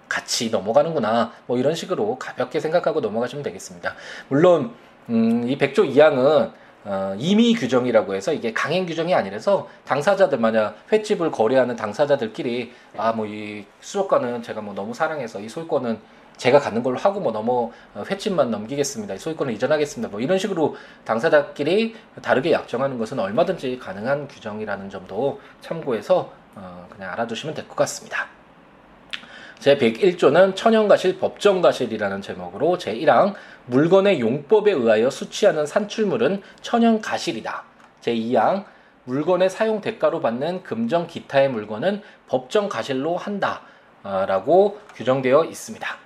같이 0.09 0.49
넘어가는구나. 0.49 1.31
뭐 1.45 1.59
이런 1.59 1.75
식으로 1.75 2.17
가볍게 2.17 2.59
생각하고 2.59 3.01
넘어가시면 3.01 3.43
되겠습니다. 3.43 3.93
물론, 4.29 4.71
음, 5.09 5.47
이 5.47 5.59
백조 5.59 5.83
2항은 5.83 6.51
어, 6.85 7.15
임의 7.17 7.53
규정이라고 7.55 8.13
해서 8.15 8.31
이게 8.31 8.53
강행 8.53 8.85
규정이 8.85 9.13
아니라서 9.13 9.67
당사자들 9.85 10.37
만약 10.37 10.75
횟집을 10.91 11.31
거래하는 11.31 11.75
당사자들끼리 11.75 12.71
아 12.97 13.11
뭐 13.13 13.25
이 13.27 13.65
수족관은 13.81 14.43
제가 14.43 14.61
뭐 14.61 14.73
너무 14.75 14.93
사랑해서 14.93 15.39
이 15.39 15.49
소유권은 15.49 15.99
제가 16.37 16.59
갖는 16.59 16.83
걸로 16.83 16.97
하고 16.97 17.19
뭐 17.19 17.31
넘어 17.31 17.71
어, 17.95 18.03
횟집만 18.09 18.51
넘기겠습니다. 18.51 19.17
소유권을 19.17 19.53
이전하겠습니다. 19.53 20.11
뭐 20.11 20.19
이런 20.19 20.37
식으로 20.37 20.75
당사자끼리 21.05 21.95
다르게 22.21 22.51
약정하는 22.51 22.97
것은 22.99 23.17
얼마든지 23.19 23.79
가능한 23.79 24.27
규정이라는 24.27 24.89
점도 24.89 25.39
참고해서 25.61 26.31
어 26.55 26.87
그냥 26.91 27.11
알아두시면 27.13 27.55
될 27.55 27.67
것 27.67 27.75
같습니다. 27.75 28.27
제 29.59 29.77
101조는 29.77 30.55
천연가실 30.55 31.19
법정가실이라는 31.19 32.21
제목으로 32.21 32.77
제 32.77 32.93
1항 32.93 33.33
물건의 33.67 34.19
용법에 34.19 34.71
의하여 34.71 35.09
수취하는 35.09 35.65
산출물은 35.65 36.41
천연가실이다. 36.61 37.63
제 38.01 38.13
2항 38.13 38.65
물건의 39.05 39.49
사용 39.49 39.81
대가로 39.81 40.21
받는 40.21 40.63
금정 40.63 41.07
기타의 41.07 41.49
물건은 41.49 42.01
법정가실로 42.27 43.17
한다. 43.17 43.61
라고 44.03 44.79
규정되어 44.93 45.45
있습니다. 45.45 45.97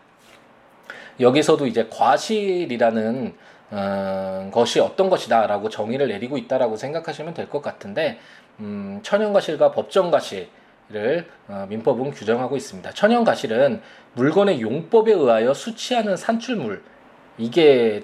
여기서도 1.20 1.68
이제 1.68 1.90
과실이라는 1.92 3.36
어, 3.72 4.50
것이 4.54 4.80
어떤 4.80 5.10
것이다라고 5.10 5.68
정의를 5.70 6.08
내리고 6.08 6.38
있다라고 6.38 6.78
생각하시면 6.78 7.34
될 7.34 7.50
것 7.50 7.62
같은데 7.62 8.20
음, 8.62 9.02
천연과실과 9.04 9.74
법정과실 9.74 10.50
을 10.94 11.28
어, 11.48 11.68
민법은 11.70 12.12
규정하고 12.12 12.58
있습니다. 12.58 12.92
천연과실은 12.94 13.82
물건의 14.14 14.60
용법에 14.62 15.12
의하여 15.12 15.54
수취하는 15.54 16.18
산출물 16.18 16.82
이게 17.38 18.04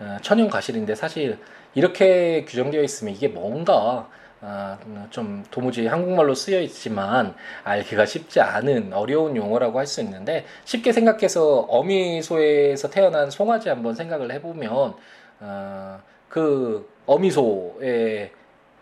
어, 0.00 0.16
천연과실인데 0.22 0.94
사실 0.94 1.38
이렇게 1.74 2.44
규정되어 2.46 2.82
있으면 2.82 3.12
이게 3.14 3.28
뭔가 3.28 4.08
아, 4.44 4.76
좀 5.10 5.44
도무지 5.52 5.86
한국말로 5.86 6.34
쓰여 6.34 6.60
있지만 6.62 7.34
알기가 7.62 8.06
쉽지 8.06 8.40
않은 8.40 8.92
어려운 8.92 9.36
용어라고 9.36 9.78
할 9.78 9.86
수 9.86 10.00
있는데 10.00 10.44
쉽게 10.64 10.92
생각해서 10.92 11.60
어미소에서 11.68 12.90
태어난 12.90 13.30
송아지 13.30 13.68
한번 13.68 13.94
생각을 13.94 14.32
해보면 14.32 14.94
어, 15.40 16.00
그 16.28 16.90
어미소의 17.06 18.32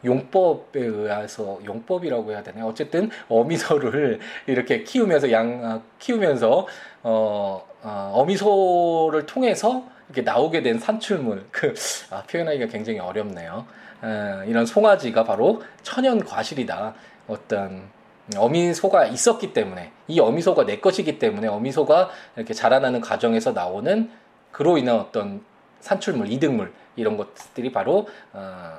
용법에 0.04 0.80
의해서 0.80 1.58
용법이라고 1.64 2.30
해야 2.30 2.42
되나요? 2.42 2.66
어쨌든 2.66 3.10
어미소를 3.28 4.20
이렇게 4.46 4.82
키우면서 4.82 5.30
양 5.32 5.64
아, 5.64 5.82
키우면서 5.98 6.66
어, 7.02 7.64
어 7.82 8.12
어미소를 8.14 9.26
통해서 9.26 9.84
이렇게 10.08 10.22
나오게 10.22 10.62
된 10.62 10.78
산출물 10.78 11.46
그 11.52 11.74
아, 12.10 12.22
표현하기가 12.22 12.66
굉장히 12.66 12.98
어렵네요. 12.98 13.66
에, 14.02 14.48
이런 14.48 14.66
송아지가 14.66 15.24
바로 15.24 15.62
천연 15.82 16.24
과실이다. 16.24 16.94
어떤 17.28 17.88
어미소가 18.36 19.06
있었기 19.06 19.52
때문에 19.52 19.92
이 20.08 20.20
어미소가 20.20 20.64
내 20.64 20.78
것이기 20.78 21.18
때문에 21.18 21.48
어미소가 21.48 22.10
이렇게 22.36 22.54
자라나는 22.54 23.00
과정에서 23.00 23.52
나오는 23.52 24.10
그로 24.52 24.78
인한 24.78 24.96
어떤 24.98 25.42
산출물, 25.80 26.30
이득물 26.30 26.72
이런 26.96 27.16
것들이 27.16 27.72
바로 27.72 28.08
어, 28.32 28.78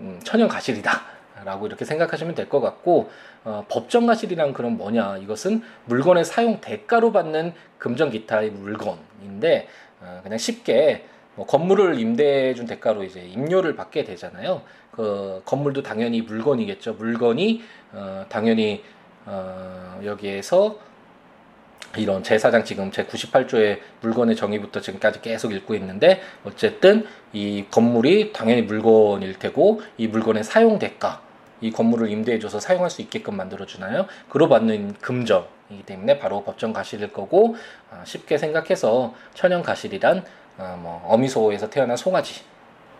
음, 0.00 0.20
천연 0.24 0.48
과실이다. 0.48 0.90
라고 1.44 1.66
이렇게 1.66 1.86
생각하시면 1.86 2.34
될 2.34 2.48
것 2.50 2.60
같고 2.60 3.10
어, 3.44 3.64
법정 3.68 4.06
과실이란 4.06 4.52
그런 4.52 4.76
뭐냐 4.76 5.16
이것은 5.18 5.62
물건의 5.86 6.24
사용 6.26 6.60
대가로 6.60 7.12
받는 7.12 7.54
금전 7.78 8.10
기타의 8.10 8.50
물건인데 8.50 9.68
어, 10.02 10.20
그냥 10.22 10.36
쉽게 10.38 11.06
뭐 11.36 11.46
건물을 11.46 11.98
임대해 11.98 12.52
준 12.54 12.66
대가로 12.66 13.04
이제 13.04 13.20
임료를 13.22 13.74
받게 13.74 14.04
되잖아요. 14.04 14.62
그 14.90 15.40
건물도 15.46 15.82
당연히 15.82 16.20
물건이겠죠. 16.20 16.94
물건이 16.94 17.62
어, 17.92 18.26
당연히 18.28 18.84
어, 19.24 20.00
여기에서 20.04 20.78
이런 21.96 22.22
제사장 22.22 22.64
지금 22.64 22.90
제 22.92 23.04
98조의 23.04 23.80
물건의 24.00 24.36
정의부터 24.36 24.80
지금까지 24.80 25.20
계속 25.22 25.52
읽고 25.52 25.74
있는데 25.74 26.20
어쨌든 26.44 27.06
이 27.32 27.64
건물이 27.70 28.32
당연히 28.32 28.62
물건일 28.62 29.38
테고 29.38 29.82
이 29.98 30.06
물건의 30.06 30.44
사용 30.44 30.78
대가 30.78 31.20
이 31.60 31.70
건물을 31.70 32.08
임대해줘서 32.10 32.60
사용할 32.60 32.90
수 32.90 33.02
있게끔 33.02 33.36
만들어주나요? 33.36 34.06
그로 34.28 34.48
받는 34.48 34.94
금정이기 35.00 35.82
때문에 35.84 36.18
바로 36.18 36.44
법정 36.44 36.72
가실일 36.72 37.12
거고 37.12 37.56
어, 37.90 38.02
쉽게 38.04 38.38
생각해서 38.38 39.14
천연 39.34 39.62
가실이란 39.62 40.24
어, 40.58 40.78
뭐 40.80 41.02
어미소에서 41.06 41.70
태어난 41.70 41.96
송아지, 41.96 42.42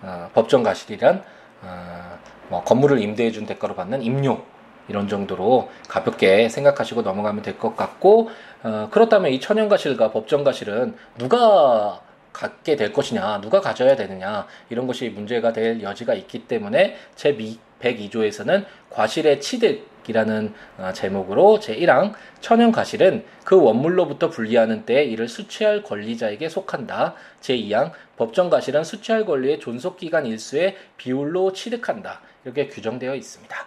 어, 0.02 0.30
법정 0.34 0.62
가실이란 0.62 1.22
어, 1.62 2.18
뭐 2.48 2.64
건물을 2.64 3.00
임대해준 3.00 3.46
대가로 3.46 3.74
받는 3.76 4.02
임료 4.02 4.42
이런 4.90 5.08
정도로 5.08 5.70
가볍게 5.88 6.48
생각하시고 6.48 7.02
넘어가면 7.02 7.42
될 7.42 7.56
것 7.58 7.76
같고 7.76 8.30
어, 8.62 8.88
그렇다면 8.90 9.30
이 9.32 9.40
천연 9.40 9.68
가실과 9.68 10.10
법정 10.10 10.44
가실은 10.44 10.94
누가 11.16 12.00
갖게 12.32 12.76
될 12.76 12.92
것이냐, 12.92 13.40
누가 13.40 13.60
가져야 13.60 13.96
되느냐 13.96 14.46
이런 14.68 14.86
것이 14.86 15.08
문제가 15.08 15.52
될 15.52 15.82
여지가 15.82 16.14
있기 16.14 16.46
때문에 16.46 16.96
제 17.16 17.36
102조에서는 17.80 18.64
과실의 18.90 19.40
취득이라는 19.40 20.54
어, 20.78 20.92
제목으로 20.92 21.58
제1항 21.60 22.12
천연 22.40 22.70
과실은 22.72 23.24
그 23.44 23.60
원물로부터 23.60 24.28
분리하는 24.30 24.84
때에 24.86 25.04
이를 25.04 25.28
수취할 25.28 25.82
권리자에게 25.82 26.48
속한다. 26.48 27.14
제2항 27.40 27.92
법정 28.16 28.48
과실은 28.50 28.84
수취할 28.84 29.24
권리의 29.24 29.58
존속 29.60 29.96
기간 29.96 30.26
일수의 30.26 30.76
비율로 30.98 31.52
취득한다. 31.52 32.20
이렇게 32.44 32.68
규정되어 32.68 33.14
있습니다. 33.16 33.66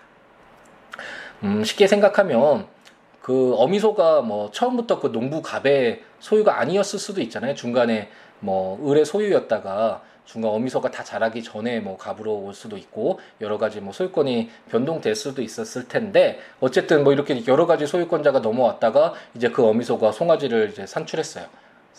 음, 1.43 1.63
쉽게 1.63 1.87
생각하면 1.87 2.67
그 3.21 3.55
어미소가 3.55 4.21
뭐 4.21 4.51
처음부터 4.51 4.99
그 4.99 5.11
농부 5.11 5.41
갑의 5.41 6.03
소유가 6.19 6.59
아니었을 6.59 6.99
수도 6.99 7.21
있잖아요. 7.21 7.55
중간에 7.55 8.09
뭐 8.39 8.77
을의 8.89 9.05
소유였다가 9.05 10.01
중간 10.25 10.51
어미소가 10.51 10.91
다 10.91 11.03
자라기 11.03 11.43
전에 11.43 11.79
뭐 11.79 11.97
갑으로 11.97 12.33
올 12.33 12.53
수도 12.53 12.77
있고 12.77 13.19
여러 13.41 13.57
가지 13.57 13.81
뭐 13.81 13.93
소유권이 13.93 14.49
변동될 14.69 15.15
수도 15.15 15.41
있었을 15.41 15.87
텐데 15.87 16.39
어쨌든 16.59 17.03
뭐 17.03 17.13
이렇게 17.13 17.41
여러 17.47 17.65
가지 17.65 17.87
소유권자가 17.87 18.39
넘어왔다가 18.39 19.13
이제 19.35 19.49
그 19.49 19.65
어미소가 19.65 20.11
송아지를 20.11 20.69
이제 20.71 20.85
산출했어요. 20.85 21.45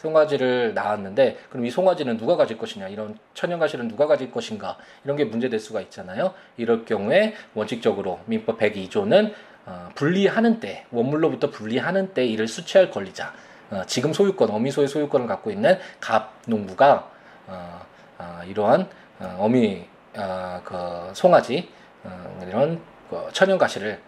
송아지를 0.04 0.74
낳았는데 0.74 1.38
그럼 1.48 1.64
이 1.64 1.70
송아지는 1.70 2.18
누가 2.18 2.36
가질 2.36 2.58
것이냐 2.58 2.88
이런 2.88 3.16
천연가실은 3.32 3.88
누가 3.88 4.06
가질 4.06 4.30
것인가 4.30 4.76
이런 5.04 5.16
게 5.16 5.24
문제될 5.24 5.58
수가 5.58 5.80
있잖아요. 5.80 6.34
이럴 6.58 6.84
경우에 6.84 7.34
원칙적으로 7.54 8.20
민법 8.26 8.58
102조는 8.58 9.32
어, 9.66 9.88
분리하는 9.94 10.60
때 10.60 10.84
원물로부터 10.90 11.48
분리하는 11.50 12.12
때 12.12 12.26
이를 12.26 12.46
수취할 12.46 12.90
권리자 12.90 13.32
어, 13.70 13.82
지금 13.86 14.12
소유권 14.12 14.50
어미소의 14.50 14.88
소유권을 14.88 15.26
갖고 15.26 15.50
있는 15.50 15.78
갑 16.00 16.34
농부가 16.46 17.10
어, 17.46 17.80
어, 18.18 18.40
이러한 18.46 18.86
어, 19.20 19.36
어미 19.40 19.86
어, 20.16 20.60
그 20.64 21.14
송아지 21.14 21.70
어, 22.02 22.46
이런 22.46 22.78
그 23.08 23.26
천연 23.32 23.56
가시를 23.56 23.98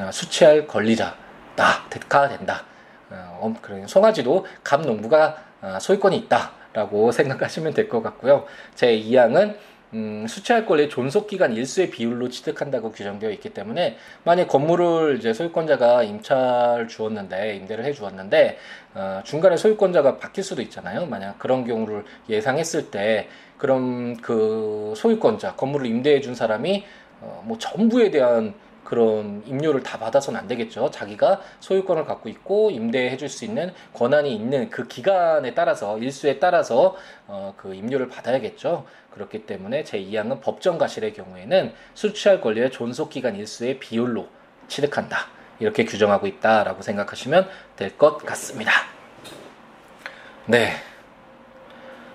어, 0.00 0.10
수취할 0.10 0.66
권리자다 0.66 1.88
대가 1.90 2.26
된다. 2.26 2.64
어, 3.10 3.54
그런 3.62 3.86
송아지도 3.86 4.46
갑 4.64 4.80
농부가 4.82 5.36
어, 5.62 5.78
소유권이 5.80 6.16
있다라고 6.16 7.12
생각하시면 7.12 7.74
될 7.74 7.88
것 7.88 8.02
같고요. 8.02 8.44
제 8.74 8.98
2항은 8.98 9.56
음, 9.94 10.26
수취할 10.26 10.66
권리 10.66 10.88
존속 10.88 11.28
기간 11.28 11.52
일수의 11.52 11.90
비율로 11.90 12.28
취득한다고 12.28 12.90
규정되어 12.90 13.30
있기 13.30 13.50
때문에 13.50 13.96
만약 14.24 14.48
건물을 14.48 15.16
이제 15.18 15.32
소유권자가 15.32 16.02
임차를 16.02 16.88
주었는데 16.88 17.54
임대를 17.56 17.84
해 17.84 17.92
주었는데 17.92 18.58
어, 18.94 19.20
중간에 19.24 19.56
소유권자가 19.56 20.18
바뀔 20.18 20.42
수도 20.42 20.60
있잖아요. 20.62 21.06
만약 21.06 21.38
그런 21.38 21.64
경우를 21.64 22.04
예상했을 22.28 22.90
때 22.90 23.28
그럼 23.58 24.16
그 24.16 24.92
소유권자 24.96 25.54
건물을 25.54 25.86
임대해 25.86 26.20
준 26.20 26.34
사람이 26.34 26.84
어, 27.20 27.42
뭐 27.46 27.56
전부에 27.56 28.10
대한 28.10 28.54
그런 28.86 29.42
임료를 29.46 29.82
다 29.82 29.98
받아서는 29.98 30.38
안 30.40 30.46
되겠죠. 30.46 30.90
자기가 30.90 31.40
소유권을 31.60 32.04
갖고 32.06 32.28
있고 32.28 32.70
임대해 32.70 33.16
줄 33.16 33.28
수 33.28 33.44
있는 33.44 33.74
권한이 33.92 34.32
있는 34.34 34.70
그 34.70 34.86
기간에 34.86 35.52
따라서 35.54 35.98
일수에 35.98 36.38
따라서 36.38 36.96
어, 37.26 37.52
그 37.56 37.74
임료를 37.74 38.08
받아야겠죠. 38.08 38.86
그렇기 39.10 39.44
때문에 39.46 39.82
제2항은 39.82 40.40
법정 40.40 40.78
가실의 40.78 41.12
경우에는 41.14 41.72
수취할 41.94 42.40
권리의 42.40 42.70
존속 42.70 43.10
기간 43.10 43.34
일수의 43.34 43.80
비율로 43.80 44.28
취득한다. 44.68 45.26
이렇게 45.58 45.84
규정하고 45.84 46.26
있다라고 46.28 46.82
생각하시면 46.82 47.48
될 47.76 47.96
것 47.98 48.18
같습니다. 48.18 48.70
네. 50.46 50.72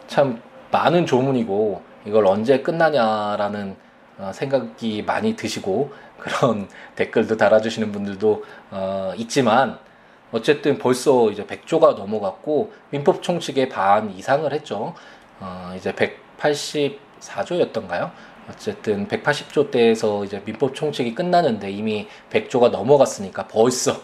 참 0.08 0.42
많은 0.72 1.06
조문이고 1.06 1.82
이걸 2.06 2.26
언제 2.26 2.62
끝나냐라는 2.62 3.76
어, 4.18 4.32
생각이 4.34 5.02
많이 5.02 5.36
드시고 5.36 5.92
그런 6.22 6.70
댓글도 6.96 7.36
달아주시는 7.38 7.92
분들도 7.92 8.44
어, 8.72 9.14
있지만 9.18 9.78
어쨌든 10.32 10.78
벌써 10.78 11.30
이제 11.30 11.46
100조가 11.46 11.98
넘어갔고 11.98 12.72
민법 12.92 13.22
총칙의 13.22 13.68
반 13.70 14.12
이상을 14.12 14.52
했죠. 14.54 14.94
어, 15.40 15.74
이제 15.76 15.94
184조였던가요? 15.94 18.12
어쨌든 18.50 19.08
180조 19.08 19.70
때에서 19.72 20.24
이제 20.24 20.42
민법 20.46 20.76
총칙이 20.76 21.16
끝나는데 21.16 21.72
이미 21.72 22.08
100조가 22.30 22.70
넘어갔으니까 22.72 23.48
벌써 23.48 24.02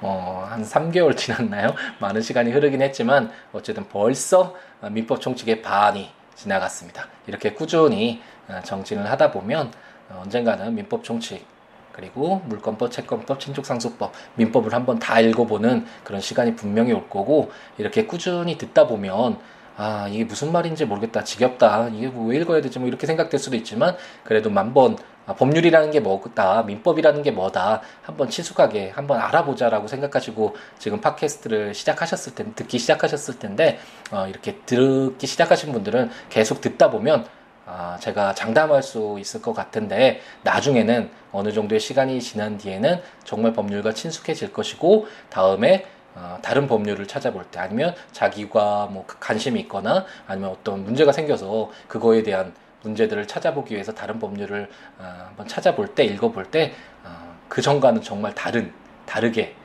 어, 0.00 0.46
한 0.48 0.62
3개월 0.62 1.16
지났나요? 1.16 1.74
많은 1.98 2.20
시간이 2.20 2.52
흐르긴 2.52 2.82
했지만 2.82 3.32
어쨌든 3.52 3.88
벌써 3.88 4.54
민법 4.90 5.20
총칙의 5.20 5.62
반이 5.62 6.10
지나갔습니다. 6.34 7.08
이렇게 7.26 7.52
꾸준히 7.52 8.22
어, 8.48 8.60
정진을 8.62 9.10
하다 9.10 9.32
보면 9.32 9.68
어, 9.68 9.70
언젠가는 10.10 10.74
민법 10.74 11.04
총칙 11.04 11.44
그리고 11.92 12.42
물권법, 12.44 12.90
채권법, 12.92 13.40
친족상속법, 13.40 14.12
민법을 14.34 14.74
한번 14.74 14.98
다 14.98 15.18
읽어보는 15.18 15.86
그런 16.04 16.20
시간이 16.20 16.54
분명히 16.54 16.92
올 16.92 17.08
거고 17.08 17.50
이렇게 17.78 18.04
꾸준히 18.04 18.58
듣다 18.58 18.86
보면 18.86 19.38
아 19.78 20.06
이게 20.10 20.24
무슨 20.24 20.52
말인지 20.52 20.84
모르겠다 20.84 21.24
지겹다 21.24 21.88
이게 21.88 22.08
뭐 22.08 22.28
왜 22.28 22.38
읽어야 22.38 22.60
되지 22.60 22.78
뭐 22.78 22.88
이렇게 22.88 23.06
생각될 23.06 23.40
수도 23.40 23.56
있지만 23.56 23.96
그래도 24.24 24.50
만번 24.50 24.96
아, 25.26 25.34
법률이라는 25.34 25.90
게 25.90 26.00
뭐다 26.00 26.62
민법이라는 26.62 27.22
게 27.22 27.30
뭐다 27.30 27.82
한번 28.02 28.30
친숙하게 28.30 28.90
한번 28.90 29.20
알아보자라고 29.20 29.88
생각하시고 29.88 30.56
지금 30.78 31.00
팟캐스트를 31.00 31.74
시작하셨을 31.74 32.34
때 32.34 32.44
듣기 32.54 32.78
시작하셨을 32.78 33.38
텐데 33.38 33.78
어, 34.12 34.26
이렇게 34.28 34.56
듣기 34.66 35.26
시작하신 35.26 35.72
분들은 35.72 36.10
계속 36.30 36.60
듣다 36.60 36.90
보면 36.90 37.26
아, 37.66 37.98
제가 38.00 38.32
장담할 38.34 38.82
수 38.82 39.18
있을 39.18 39.42
것 39.42 39.52
같은데 39.52 40.20
나중에는 40.44 41.10
어느 41.32 41.52
정도의 41.52 41.80
시간이 41.80 42.20
지난 42.20 42.56
뒤에는 42.58 43.02
정말 43.24 43.52
법률과 43.52 43.92
친숙해질 43.92 44.52
것이고 44.52 45.08
다음에 45.28 45.84
어, 46.14 46.38
다른 46.40 46.68
법률을 46.68 47.06
찾아볼 47.06 47.44
때 47.44 47.58
아니면 47.58 47.94
자기가 48.12 48.86
뭐 48.90 49.04
관심이 49.20 49.60
있거나 49.60 50.06
아니면 50.26 50.50
어떤 50.50 50.84
문제가 50.84 51.12
생겨서 51.12 51.70
그거에 51.88 52.22
대한 52.22 52.54
문제들을 52.82 53.26
찾아보기 53.26 53.74
위해서 53.74 53.92
다른 53.92 54.20
법률을 54.20 54.70
어, 54.98 55.14
한번 55.26 55.48
찾아볼 55.48 55.88
때 55.88 56.04
읽어볼 56.04 56.52
때그 56.52 56.74
어, 57.04 57.60
전과는 57.60 58.00
정말 58.00 58.32
다른 58.34 58.72
다르게 59.04 59.56